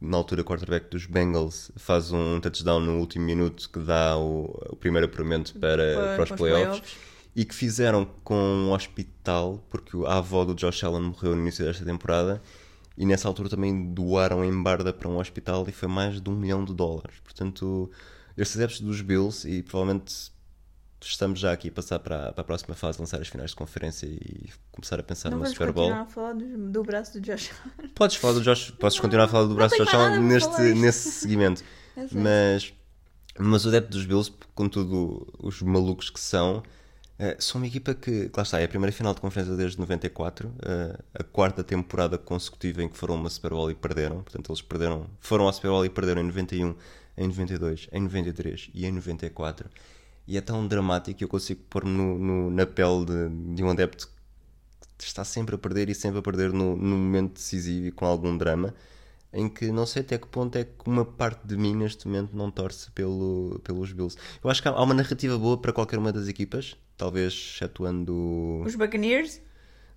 na 0.00 0.16
altura 0.16 0.42
quarterback 0.42 0.90
dos 0.90 1.04
Bengals 1.04 1.70
faz 1.76 2.10
um 2.10 2.40
touchdown 2.40 2.80
no 2.80 2.98
último 2.98 3.26
minuto 3.26 3.68
que 3.68 3.78
dá 3.78 4.16
o, 4.16 4.44
o 4.70 4.76
primeiro 4.76 5.06
apuramento 5.06 5.52
para, 5.58 5.94
para, 5.94 6.14
para 6.14 6.22
os 6.22 6.30
playoffs. 6.30 6.80
playoffs 6.80 7.10
e 7.34 7.44
que 7.44 7.54
fizeram 7.54 8.04
com 8.24 8.34
um 8.34 8.72
hospital, 8.72 9.64
porque 9.68 9.96
a 10.06 10.18
avó 10.18 10.44
do 10.44 10.54
Josh 10.54 10.82
Allen 10.82 11.02
morreu 11.02 11.34
no 11.34 11.42
início 11.42 11.64
desta 11.64 11.84
temporada, 11.84 12.42
e 12.96 13.06
nessa 13.06 13.28
altura 13.28 13.48
também 13.48 13.92
doaram 13.92 14.44
em 14.44 14.62
Barda 14.62 14.92
para 14.92 15.08
um 15.08 15.18
hospital 15.18 15.64
e 15.68 15.72
foi 15.72 15.88
mais 15.88 16.20
de 16.20 16.28
um 16.28 16.34
milhão 16.34 16.64
de 16.64 16.74
dólares. 16.74 17.18
Portanto, 17.22 17.90
estes 18.36 18.56
adeptos 18.56 18.80
dos 18.80 19.00
Bills, 19.00 19.48
e 19.48 19.62
provavelmente 19.62 20.32
estamos 21.02 21.40
já 21.40 21.52
aqui 21.52 21.68
a 21.68 21.72
passar 21.72 21.98
para, 21.98 22.32
para 22.32 22.40
a 22.42 22.44
próxima 22.44 22.74
fase, 22.74 22.98
lançar 22.98 23.20
as 23.20 23.28
finais 23.28 23.50
de 23.50 23.56
conferência 23.56 24.06
e 24.06 24.50
começar 24.72 24.98
a 25.00 25.02
pensar 25.02 25.30
não 25.30 25.38
no 25.38 25.46
Super 25.46 25.72
Bowl. 25.72 25.90
Não 25.90 26.02
a 26.02 26.06
falar 26.06 26.34
do, 26.34 26.70
do, 26.70 26.82
braço 26.82 27.14
do 27.14 27.20
Josh 27.20 27.50
Allen. 27.50 27.90
Podes 27.94 28.16
falar 28.16 28.34
do 28.34 28.42
Josh, 28.42 28.70
podes 28.72 28.98
continuar 28.98 29.24
a 29.24 29.28
falar 29.28 29.46
do 29.46 29.54
braço 29.54 29.76
do 29.76 29.84
Josh 29.84 29.94
Allen 29.94 30.20
neste, 30.20 30.60
nesse 30.74 31.10
segmento. 31.10 31.64
mas, 32.12 32.72
mas 33.38 33.64
o 33.64 33.68
adepto 33.68 33.90
dos 33.90 34.04
Bills, 34.04 34.32
com 34.54 34.68
tudo 34.68 35.26
os 35.38 35.62
malucos 35.62 36.10
que 36.10 36.20
são, 36.20 36.62
Uh, 37.20 37.36
são 37.38 37.60
uma 37.60 37.66
equipa 37.66 37.92
que, 37.92 38.30
lá 38.34 38.42
está, 38.42 38.58
é 38.60 38.64
a 38.64 38.68
primeira 38.68 38.90
final 38.90 39.12
de 39.12 39.20
conferência 39.20 39.54
desde 39.54 39.78
94, 39.78 40.48
uh, 40.48 41.04
a 41.12 41.22
quarta 41.22 41.62
temporada 41.62 42.16
consecutiva 42.16 42.82
em 42.82 42.88
que 42.88 42.96
foram 42.96 43.14
uma 43.16 43.28
Super 43.28 43.50
Bowl 43.50 43.70
e 43.70 43.74
perderam. 43.74 44.22
Portanto, 44.22 44.50
eles 44.50 44.62
perderam, 44.62 45.06
foram 45.20 45.46
à 45.46 45.52
Super 45.52 45.68
Bowl 45.68 45.84
e 45.84 45.90
perderam 45.90 46.22
em 46.22 46.24
91, 46.24 46.74
em 47.18 47.28
92, 47.28 47.88
em 47.92 48.00
93 48.00 48.70
e 48.72 48.86
em 48.86 48.92
94. 48.92 49.68
E 50.26 50.36
é 50.36 50.40
tão 50.40 50.66
dramático 50.66 51.18
que 51.18 51.24
eu 51.24 51.28
consigo 51.28 51.60
pôr-me 51.68 52.50
na 52.50 52.66
pele 52.66 53.04
de, 53.04 53.54
de, 53.54 53.64
um 53.64 53.70
adepto 53.70 54.08
que 54.96 55.04
está 55.04 55.24
sempre 55.24 55.54
a 55.54 55.58
perder 55.58 55.88
e 55.88 55.94
sempre 55.94 56.18
a 56.18 56.22
perder 56.22 56.52
no, 56.52 56.76
no 56.76 56.96
momento 56.96 57.34
decisivo 57.34 57.86
e 57.86 57.90
com 57.90 58.06
algum 58.06 58.36
drama 58.36 58.74
em 59.32 59.48
que 59.48 59.70
não 59.70 59.86
sei 59.86 60.02
até 60.02 60.18
que 60.18 60.26
ponto 60.26 60.56
é 60.56 60.64
que 60.64 60.72
uma 60.86 61.04
parte 61.04 61.46
de 61.46 61.56
mim 61.56 61.74
neste 61.74 62.06
momento 62.06 62.36
não 62.36 62.50
torce 62.50 62.90
pelo, 62.90 63.60
pelos 63.62 63.92
Bills. 63.92 64.16
Eu 64.42 64.50
acho 64.50 64.60
que 64.60 64.68
há 64.68 64.82
uma 64.82 64.94
narrativa 64.94 65.38
boa 65.38 65.56
para 65.56 65.72
qualquer 65.72 65.98
uma 65.98 66.12
das 66.12 66.28
equipas, 66.28 66.76
talvez 66.96 67.32
excetuando. 67.32 68.62
Os 68.64 68.74
Buccaneers? 68.74 69.40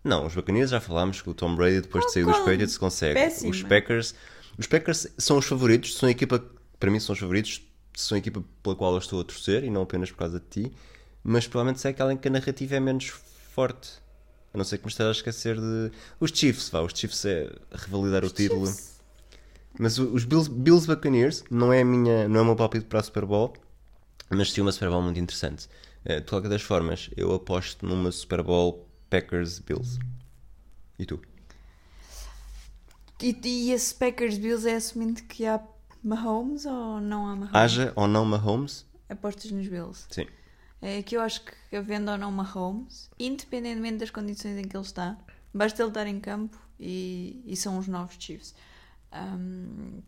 Não, 0.04 0.26
os 0.28 0.36
Buccaneers 0.36 0.70
já 0.70 0.80
falámos 0.80 1.22
que 1.22 1.30
o 1.30 1.34
Tom 1.34 1.56
Brady 1.56 1.82
depois 1.82 2.04
oh, 2.04 2.08
de 2.08 2.14
sair 2.14 2.26
dos 2.26 2.38
Patriots 2.40 2.78
consegue. 2.78 3.16
Péssima. 3.16 3.52
Os 3.52 3.64
Packers, 3.64 4.16
os 4.58 4.68
Packers 4.68 5.08
são 5.18 5.38
os 5.38 5.46
favoritos, 5.46 5.96
são 5.96 6.08
a 6.08 6.12
equipa, 6.12 6.44
para 6.80 6.92
mim 6.92 7.00
são 7.00 7.14
os 7.14 7.20
favoritos, 7.20 7.62
são 7.96 8.16
a 8.16 8.20
equipa 8.20 8.44
pela 8.62 8.76
qual 8.76 8.94
eu 8.94 9.00
estou 9.00 9.22
a 9.22 9.24
torcer 9.24 9.64
e 9.64 9.70
não 9.70 9.82
apenas 9.84 10.12
por 10.12 10.18
causa 10.18 10.40
de 10.40 10.46
ti, 10.46 10.72
mas 11.24 11.48
provavelmente 11.48 11.86
é 11.86 11.90
aquela 11.90 12.14
em 12.14 12.18
que 12.18 12.28
a 12.28 12.32
narrativa 12.32 12.76
é 12.76 12.80
menos 12.80 13.06
forte. 13.06 14.02
A 14.54 14.58
não 14.58 14.64
ser 14.64 14.78
que 14.78 14.86
me 14.86 14.92
esteja 14.92 15.10
a 15.10 15.12
esquecer 15.12 15.60
de. 15.60 15.92
Os 16.20 16.32
Chiefs, 16.32 16.70
vá, 16.70 16.82
os 16.82 16.94
Chiefs 16.94 17.26
é 17.26 17.52
revalidar 17.72 18.24
os 18.24 18.32
o 18.32 18.34
título. 18.34 18.68
Chiefs 18.68 18.94
mas 19.78 19.98
os 19.98 20.24
Bills, 20.24 20.50
Bills 20.50 20.86
Buccaneers 20.86 21.44
não 21.50 21.74
é, 21.74 21.82
a 21.82 21.86
minha, 21.86 22.28
não 22.28 22.40
é 22.40 22.44
o 22.44 22.46
meu 22.46 22.56
palpite 22.56 22.86
para 22.86 23.00
a 23.00 23.04
Super 23.04 23.26
Bowl, 23.26 23.54
mas 24.30 24.52
sim 24.52 24.62
uma 24.62 24.72
Super 24.72 24.90
Bowl 24.90 25.02
muito 25.02 25.20
interessante. 25.20 25.68
Uh, 26.06 26.22
de 26.22 26.28
qualquer 26.28 26.50
das 26.50 26.62
formas, 26.62 27.10
eu 27.16 27.34
aposto 27.34 27.86
numa 27.86 28.12
Super 28.12 28.44
Bowl 28.44 28.88
Packers 29.10 29.60
Bills. 29.60 30.00
E 31.00 31.06
tu? 31.06 31.20
E, 33.22 33.36
e 33.44 33.72
esse 33.72 33.96
Packers 33.96 34.38
Bills 34.38 34.68
é 34.68 34.76
assumindo 34.76 35.24
que 35.24 35.46
há 35.46 35.60
Mahomes 36.04 36.66
ou 36.66 37.00
não 37.00 37.28
há 37.28 37.36
Mahomes? 37.36 37.56
Haja 37.56 37.94
ou 37.96 38.08
não 38.08 38.26
Mahomes? 38.26 38.86
Apostas 39.10 39.52
nos 39.52 39.68
Bills. 39.68 40.06
Sim. 40.10 40.28
É 40.82 41.02
que 41.02 41.16
eu 41.16 41.22
acho 41.22 41.42
que 41.46 41.76
havendo 41.76 42.12
ou 42.12 42.18
não 42.18 42.32
Mahomes, 42.32 43.10
independentemente 43.18 44.00
das 44.00 44.10
condições 44.10 44.58
em 44.58 44.68
que 44.68 44.76
ele 44.76 44.84
está, 44.84 45.18
basta 45.54 45.82
ele 45.82 45.90
estar 45.90 46.08
em 46.08 46.20
campo 46.20 46.60
e, 46.80 47.42
e 47.46 47.56
são 47.56 47.78
os 47.78 47.88
novos 47.88 48.16
Chiefs. 48.20 48.54
Um, 49.14 50.02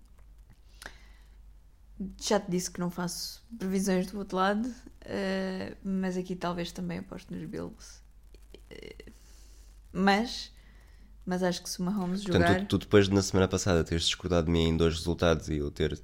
já 2.22 2.40
te 2.40 2.52
disse 2.52 2.70
que 2.70 2.80
não 2.80 2.90
faço 2.90 3.42
previsões 3.58 4.08
do 4.12 4.18
outro 4.20 4.36
lado, 4.36 4.68
uh, 4.68 5.78
mas 5.82 6.18
aqui 6.18 6.36
talvez 6.36 6.72
também 6.72 7.00
aposto 7.00 7.34
nos 7.34 7.46
Bills. 7.46 8.02
Uh, 8.70 9.12
mas, 9.94 10.52
mas 11.26 11.42
acho 11.42 11.64
que 11.64 11.70
se 11.70 11.80
o 11.80 11.84
Mahomes 11.84 12.22
jogar... 12.22 12.40
Portanto, 12.40 12.68
tu, 12.68 12.78
tu, 12.78 12.86
depois 12.86 13.10
na 13.10 13.22
semana 13.22 13.48
passada 13.48 13.84
teres 13.84 14.06
discordado 14.06 14.46
de 14.46 14.52
mim 14.52 14.70
em 14.70 14.78
dois 14.78 14.96
resultados 14.96 15.50
e 15.50 15.58
eu 15.58 15.72
ter 15.72 16.00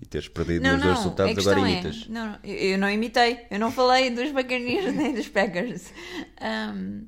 e 0.00 0.06
teres 0.06 0.28
perdido 0.28 0.62
não, 0.62 0.72
nos 0.72 0.80
não, 0.80 0.86
dois 0.86 0.98
resultados, 0.98 1.38
agora 1.46 1.60
é, 1.60 1.72
imitas. 1.72 2.08
Não, 2.08 2.26
não, 2.26 2.38
eu 2.42 2.78
não 2.78 2.90
imitei, 2.90 3.46
eu 3.48 3.60
não 3.60 3.70
falei 3.70 4.10
dos 4.10 4.32
Buccaneers 4.32 4.92
nem 4.92 5.14
dos 5.14 5.28
Packers. 5.28 5.92
Um, 6.42 7.06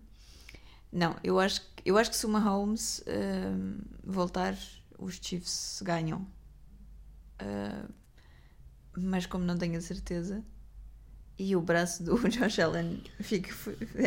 não, 0.92 1.16
eu 1.24 1.38
acho, 1.40 1.60
eu 1.84 1.98
acho 1.98 2.10
que 2.10 2.16
se 2.16 2.24
o 2.26 2.28
Mahomes 2.28 3.02
um, 3.08 3.78
voltar 4.04 4.56
os 4.98 5.18
Chiefs 5.20 5.82
ganham. 5.82 6.26
Uh, 7.42 7.92
mas 8.96 9.26
como 9.26 9.44
não 9.44 9.58
tenho 9.58 9.76
a 9.76 9.80
certeza, 9.80 10.42
e 11.38 11.54
o 11.54 11.60
braço 11.60 12.02
do 12.02 12.16
Josh 12.28 12.58
Allen 12.58 13.02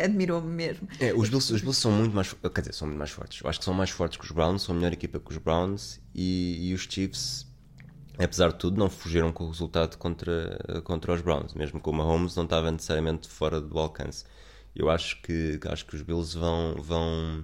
admirou-me 0.02 0.48
mesmo. 0.48 0.88
É, 0.98 1.14
os 1.14 1.28
Bills, 1.28 1.52
os 1.52 1.60
Bills 1.60 1.80
são 1.80 1.92
muito 1.92 2.14
mais 2.14 2.32
quer 2.32 2.60
dizer, 2.60 2.74
são 2.74 2.88
muito 2.88 2.98
mais 2.98 3.10
fortes. 3.10 3.40
Eu 3.42 3.48
acho 3.48 3.58
que 3.58 3.64
são 3.64 3.74
mais 3.74 3.90
fortes 3.90 4.18
que 4.18 4.24
os 4.24 4.30
Browns, 4.30 4.62
são 4.62 4.74
a 4.74 4.78
melhor 4.78 4.92
equipa 4.92 5.20
que 5.20 5.30
os 5.30 5.38
Browns 5.38 6.00
e, 6.14 6.68
e 6.68 6.74
os 6.74 6.82
Chiefs, 6.82 7.46
apesar 8.18 8.48
de 8.48 8.58
tudo, 8.58 8.78
não 8.78 8.90
fugiram 8.90 9.32
com 9.32 9.44
o 9.44 9.50
resultado 9.50 9.96
contra, 9.96 10.58
contra 10.84 11.12
os 11.12 11.20
Browns, 11.20 11.54
mesmo 11.54 11.80
que 11.80 11.88
o 11.88 11.92
Mahomes 11.92 12.34
não 12.34 12.44
estava 12.44 12.70
necessariamente 12.70 13.28
fora 13.28 13.60
do 13.60 13.78
alcance. 13.78 14.24
Eu 14.74 14.88
acho 14.88 15.20
que 15.22 15.58
acho 15.68 15.84
que 15.86 15.96
os 15.96 16.02
Bills 16.02 16.36
vão 16.38 16.76
vão 16.80 17.42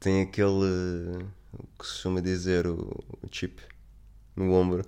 têm 0.00 0.22
aquele 0.22 1.28
o 1.52 1.66
que 1.78 1.86
se 1.86 1.98
chama 1.98 2.22
dizer 2.22 2.66
o, 2.66 2.76
o 3.22 3.28
chip 3.30 3.60
no 4.36 4.52
ombro 4.52 4.84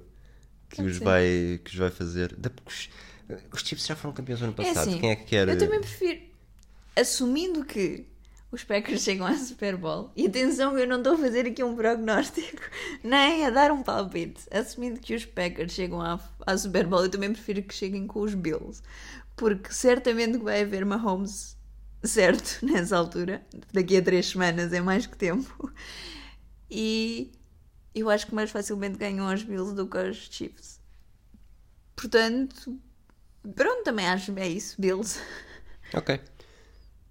que 0.73 0.83
os, 0.83 0.97
vai, 0.99 1.61
que 1.63 1.71
os 1.71 1.77
vai 1.77 1.91
fazer. 1.91 2.35
Os 3.53 3.61
chips 3.61 3.87
já 3.87 3.97
foram 3.97 4.15
campeões 4.15 4.41
no 4.41 4.47
ano 4.47 4.55
é 4.59 4.65
passado. 4.65 4.89
É 4.89 4.91
assim, 4.91 5.01
Quem 5.01 5.11
é 5.11 5.17
que 5.17 5.25
quer? 5.25 5.49
Eu 5.49 5.59
também 5.59 5.81
prefiro, 5.81 6.21
assumindo 6.97 7.65
que 7.65 8.07
os 8.51 8.65
Packers 8.65 9.01
chegam 9.05 9.27
à 9.27 9.35
Super 9.37 9.77
Bowl, 9.77 10.11
e 10.17 10.27
atenção, 10.27 10.79
eu 10.79 10.87
não 10.87 10.99
estou 10.99 11.15
a 11.15 11.19
fazer 11.19 11.47
aqui 11.47 11.63
um 11.63 11.75
prognóstico, 11.75 12.63
nem 13.03 13.47
a 13.47 13.51
dar 13.51 13.71
um 13.71 13.83
palpite. 13.83 14.43
Assumindo 14.51 15.01
que 15.01 15.15
os 15.15 15.25
Packers 15.25 15.73
chegam 15.73 16.01
à, 16.01 16.21
à 16.47 16.57
Super 16.57 16.87
Bowl, 16.87 17.03
eu 17.03 17.11
também 17.11 17.33
prefiro 17.33 17.63
que 17.63 17.75
cheguem 17.75 18.07
com 18.07 18.21
os 18.21 18.35
Bills, 18.35 18.83
porque 19.37 19.73
certamente 19.73 20.39
vai 20.39 20.63
haver 20.63 20.85
Mahomes 20.85 21.57
certo 22.05 22.65
nessa 22.65 22.97
altura, 22.97 23.45
daqui 23.73 23.97
a 23.97 24.03
três 24.03 24.27
semanas 24.27 24.73
é 24.73 24.81
mais 24.81 25.07
que 25.07 25.17
tempo 25.17 25.73
e 26.75 27.31
eu 27.95 28.09
acho 28.09 28.27
que 28.27 28.35
mais 28.35 28.51
facilmente 28.51 28.97
ganham 28.97 29.33
os 29.33 29.43
Bills 29.43 29.75
do 29.75 29.87
que 29.87 29.99
os 29.99 30.17
Chiefs. 30.17 30.81
Portanto, 31.95 32.81
pronto, 33.55 33.85
também 33.85 34.07
acho 34.07 34.37
é 34.39 34.49
isso, 34.49 34.81
Bills. 34.81 35.21
Ok. 35.95 36.19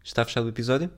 Está 0.03 0.25
fechado 0.25 0.47
o 0.47 0.49
episódio. 0.49 0.89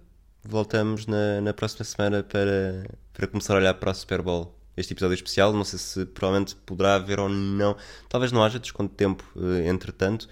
Voltamos 0.41 1.05
na, 1.05 1.41
na 1.41 1.53
próxima 1.53 1.83
semana 1.83 2.23
para, 2.23 2.85
para 3.11 3.27
começar 3.27 3.55
a 3.55 3.57
olhar 3.57 3.73
para 3.73 3.91
o 3.91 3.93
Super 3.93 4.21
Bowl. 4.21 4.57
Este 4.77 4.93
episódio 4.93 5.15
especial, 5.15 5.51
não 5.51 5.65
sei 5.65 5.77
se 5.77 6.05
provavelmente 6.05 6.55
poderá 6.55 6.95
haver 6.95 7.19
ou 7.19 7.27
não. 7.27 7.75
Talvez 8.07 8.31
não 8.31 8.41
haja 8.41 8.57
desconto 8.57 8.91
de 8.91 8.95
tempo, 8.95 9.25
eh, 9.35 9.67
entretanto 9.67 10.29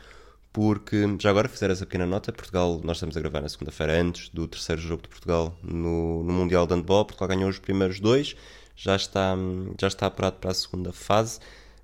porque 0.54 1.16
já 1.20 1.30
agora 1.30 1.48
fizeram 1.48 1.72
essa 1.72 1.86
pequena 1.86 2.06
nota, 2.06 2.32
Portugal, 2.32 2.82
nós 2.84 2.98
estamos 2.98 3.16
a 3.16 3.20
gravar 3.22 3.42
na 3.42 3.50
segunda-feira 3.50 4.02
antes 4.02 4.30
do 4.30 4.48
terceiro 4.48 4.82
jogo 4.82 5.04
de 5.04 5.10
Portugal 5.10 5.58
no, 5.64 6.24
no 6.24 6.34
Mundial 6.34 6.68
de 6.68 6.74
Handball, 6.74 7.06
Portugal 7.06 7.30
ganhou 7.30 7.50
os 7.50 7.60
primeiros 7.60 8.00
dois, 8.00 8.36
já 8.76 8.96
está, 8.96 9.36
já 9.80 9.88
está 9.88 10.08
apurado 10.08 10.38
para 10.38 10.52
a 10.52 10.54
segunda 10.54 10.92
fase, 10.92 11.40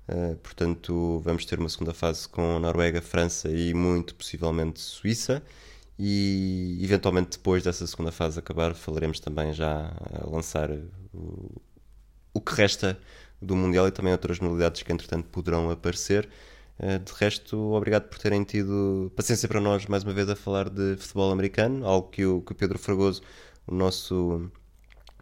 uh, 0.08 0.36
portanto 0.36 1.20
vamos 1.24 1.44
ter 1.44 1.58
uma 1.58 1.68
segunda 1.68 1.94
fase 1.94 2.28
com 2.28 2.58
Noruega, 2.58 3.00
França 3.00 3.50
e 3.50 3.74
muito 3.74 4.14
possivelmente 4.14 4.80
Suíça, 4.80 5.42
e 5.98 6.78
eventualmente 6.82 7.38
depois 7.38 7.62
dessa 7.64 7.86
segunda 7.86 8.12
fase 8.12 8.38
acabar 8.38 8.74
falaremos 8.74 9.20
também 9.20 9.52
já 9.52 9.92
a 10.12 10.26
lançar 10.28 10.70
o, 11.12 11.60
o 12.32 12.40
que 12.40 12.54
resta 12.54 12.98
do 13.40 13.56
Mundial 13.56 13.88
e 13.88 13.90
também 13.90 14.12
outras 14.12 14.40
novidades 14.40 14.82
que 14.82 14.92
entretanto 14.92 15.28
poderão 15.28 15.70
aparecer. 15.70 16.28
Eh, 16.78 16.98
de 16.98 17.12
resto, 17.12 17.56
obrigado 17.72 18.08
por 18.08 18.18
terem 18.18 18.44
tido 18.44 19.12
paciência 19.16 19.48
para 19.48 19.60
nós 19.60 19.86
mais 19.86 20.04
uma 20.04 20.12
vez 20.12 20.28
a 20.28 20.36
falar 20.36 20.68
de 20.70 20.96
futebol 20.96 21.32
americano, 21.32 21.84
algo 21.86 22.08
que 22.08 22.24
o, 22.24 22.40
que 22.42 22.52
o 22.52 22.54
Pedro 22.54 22.78
Fragoso, 22.78 23.22
o 23.66 23.74
nosso, 23.74 24.50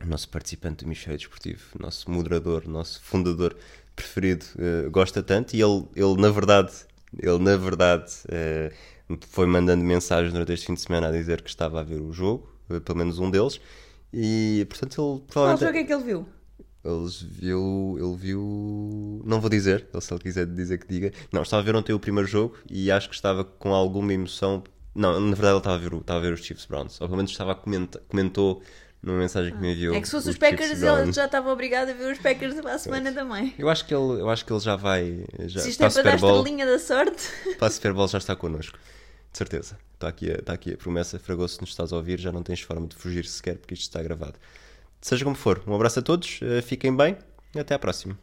nosso 0.04 0.28
participante 0.28 0.85
do 0.85 0.88
Hemisfério 0.88 1.18
Desportivo, 1.18 1.62
nosso 1.78 2.11
moderador, 2.11 2.66
nosso 2.68 3.02
fundador 3.02 3.56
preferido, 3.94 4.44
uh, 4.56 4.90
gosta 4.90 5.22
tanto. 5.22 5.54
E 5.54 5.62
ele, 5.62 5.87
ele, 5.94 6.20
na 6.20 6.30
verdade, 6.30 6.72
ele, 7.18 7.38
na 7.38 7.56
verdade, 7.56 8.12
uh, 8.26 9.16
foi 9.28 9.46
mandando 9.46 9.85
mensagens 9.85 10.32
durante 10.32 10.52
este 10.52 10.66
fim 10.66 10.74
de 10.74 10.80
semana 10.80 11.09
a 11.09 11.12
dizer 11.12 11.40
que 11.42 11.48
estava 11.48 11.80
a 11.80 11.82
ver 11.82 12.00
o 12.00 12.12
jogo, 12.12 12.48
pelo 12.85 12.98
menos 12.98 13.18
um 13.18 13.30
deles. 13.30 13.61
E 14.12 14.66
portanto 14.68 14.92
ele 14.92 15.22
provavelmente. 15.26 15.59
Qual 15.59 15.68
jogo 15.68 15.78
é 15.78 15.85
que 15.85 15.92
ele 15.92 16.04
viu? 16.04 16.28
Eles 16.85 17.20
viu, 17.20 17.96
ele 17.98 18.16
viu. 18.16 19.22
Não 19.24 19.40
vou 19.40 19.50
dizer, 19.50 19.88
ele 19.92 20.00
se 20.00 20.12
ele 20.12 20.20
quiser 20.20 20.46
dizer 20.46 20.78
que 20.78 20.87
diga. 20.87 21.12
Não, 21.32 21.42
estava 21.42 21.62
a 21.62 21.64
ver 21.64 21.74
ontem 21.74 21.92
o 21.92 21.98
primeiro 21.98 22.28
jogo 22.28 22.56
e 22.70 22.90
acho 22.90 23.09
que 23.09 23.14
estava 23.14 23.44
com 23.44 23.74
alguma 23.74 24.12
emoção. 24.12 24.62
Não, 24.94 25.20
na 25.20 25.35
verdade 25.35 25.52
ele 25.52 25.59
estava 25.59 25.76
a 25.76 25.78
ver, 25.78 25.92
estava 25.92 26.18
a 26.18 26.22
ver 26.22 26.32
os 26.32 26.40
Chiefs 26.40 26.66
Browns. 26.66 27.00
Ou 27.00 27.09
pelo 27.09 27.16
menos 27.16 27.32
estava 27.32 27.52
a 27.52 27.54
comentar, 27.54 28.00
comentou 28.02 28.62
numa 29.06 29.20
mensagem 29.20 29.54
que 29.54 29.60
me 29.60 29.72
enviou. 29.72 29.94
É 29.94 30.00
que 30.00 30.06
se 30.06 30.10
fosse 30.10 30.30
os, 30.30 30.36
Packers, 30.36 30.82
ele 30.82 31.12
já 31.12 31.26
estava 31.26 31.50
obrigado 31.50 31.90
a 31.90 31.92
ver 31.92 32.12
os 32.12 32.18
Packers 32.18 32.60
para 32.60 32.74
a 32.74 32.78
semana 32.78 33.12
também. 33.12 33.54
Eu 33.56 33.68
acho 33.68 33.86
que 33.86 33.94
ele, 33.94 34.20
eu 34.20 34.28
acho 34.28 34.44
que 34.44 34.52
ele 34.52 34.60
já 34.60 34.74
vai. 34.74 35.24
Já, 35.46 35.60
se 35.60 35.70
isto 35.70 35.84
é 35.84 35.88
para, 35.88 36.02
dar 36.02 36.18
Bowl, 36.18 36.38
estrelinha 36.38 36.66
da 36.66 36.78
sorte. 36.78 37.30
Para 37.56 37.68
a 37.68 37.70
Super 37.70 37.92
Bowl 37.92 38.08
já 38.08 38.18
está 38.18 38.34
connosco. 38.34 38.76
De 39.30 39.38
certeza. 39.38 39.78
Está 39.94 40.09
aqui, 40.09 40.30
a, 40.30 40.34
está 40.34 40.52
aqui 40.52 40.74
a 40.74 40.76
promessa. 40.76 41.20
Fragoso, 41.20 41.54
se 41.54 41.61
nos 41.61 41.70
estás 41.70 41.92
a 41.92 41.96
ouvir, 41.96 42.18
já 42.18 42.32
não 42.32 42.42
tens 42.42 42.61
forma 42.61 42.88
de 42.88 42.96
fugir 42.96 43.24
sequer 43.26 43.59
porque 43.59 43.74
isto 43.74 43.84
está 43.84 44.02
gravado. 44.02 44.34
Seja 45.00 45.24
como 45.24 45.36
for, 45.36 45.62
um 45.68 45.74
abraço 45.74 46.00
a 46.00 46.02
todos, 46.02 46.40
eh, 46.42 46.61
fiquem 46.61 46.94
bem 46.94 47.16
e 47.54 47.61
até 47.61 47.74
à 47.74 47.78
próxima. 47.78 48.18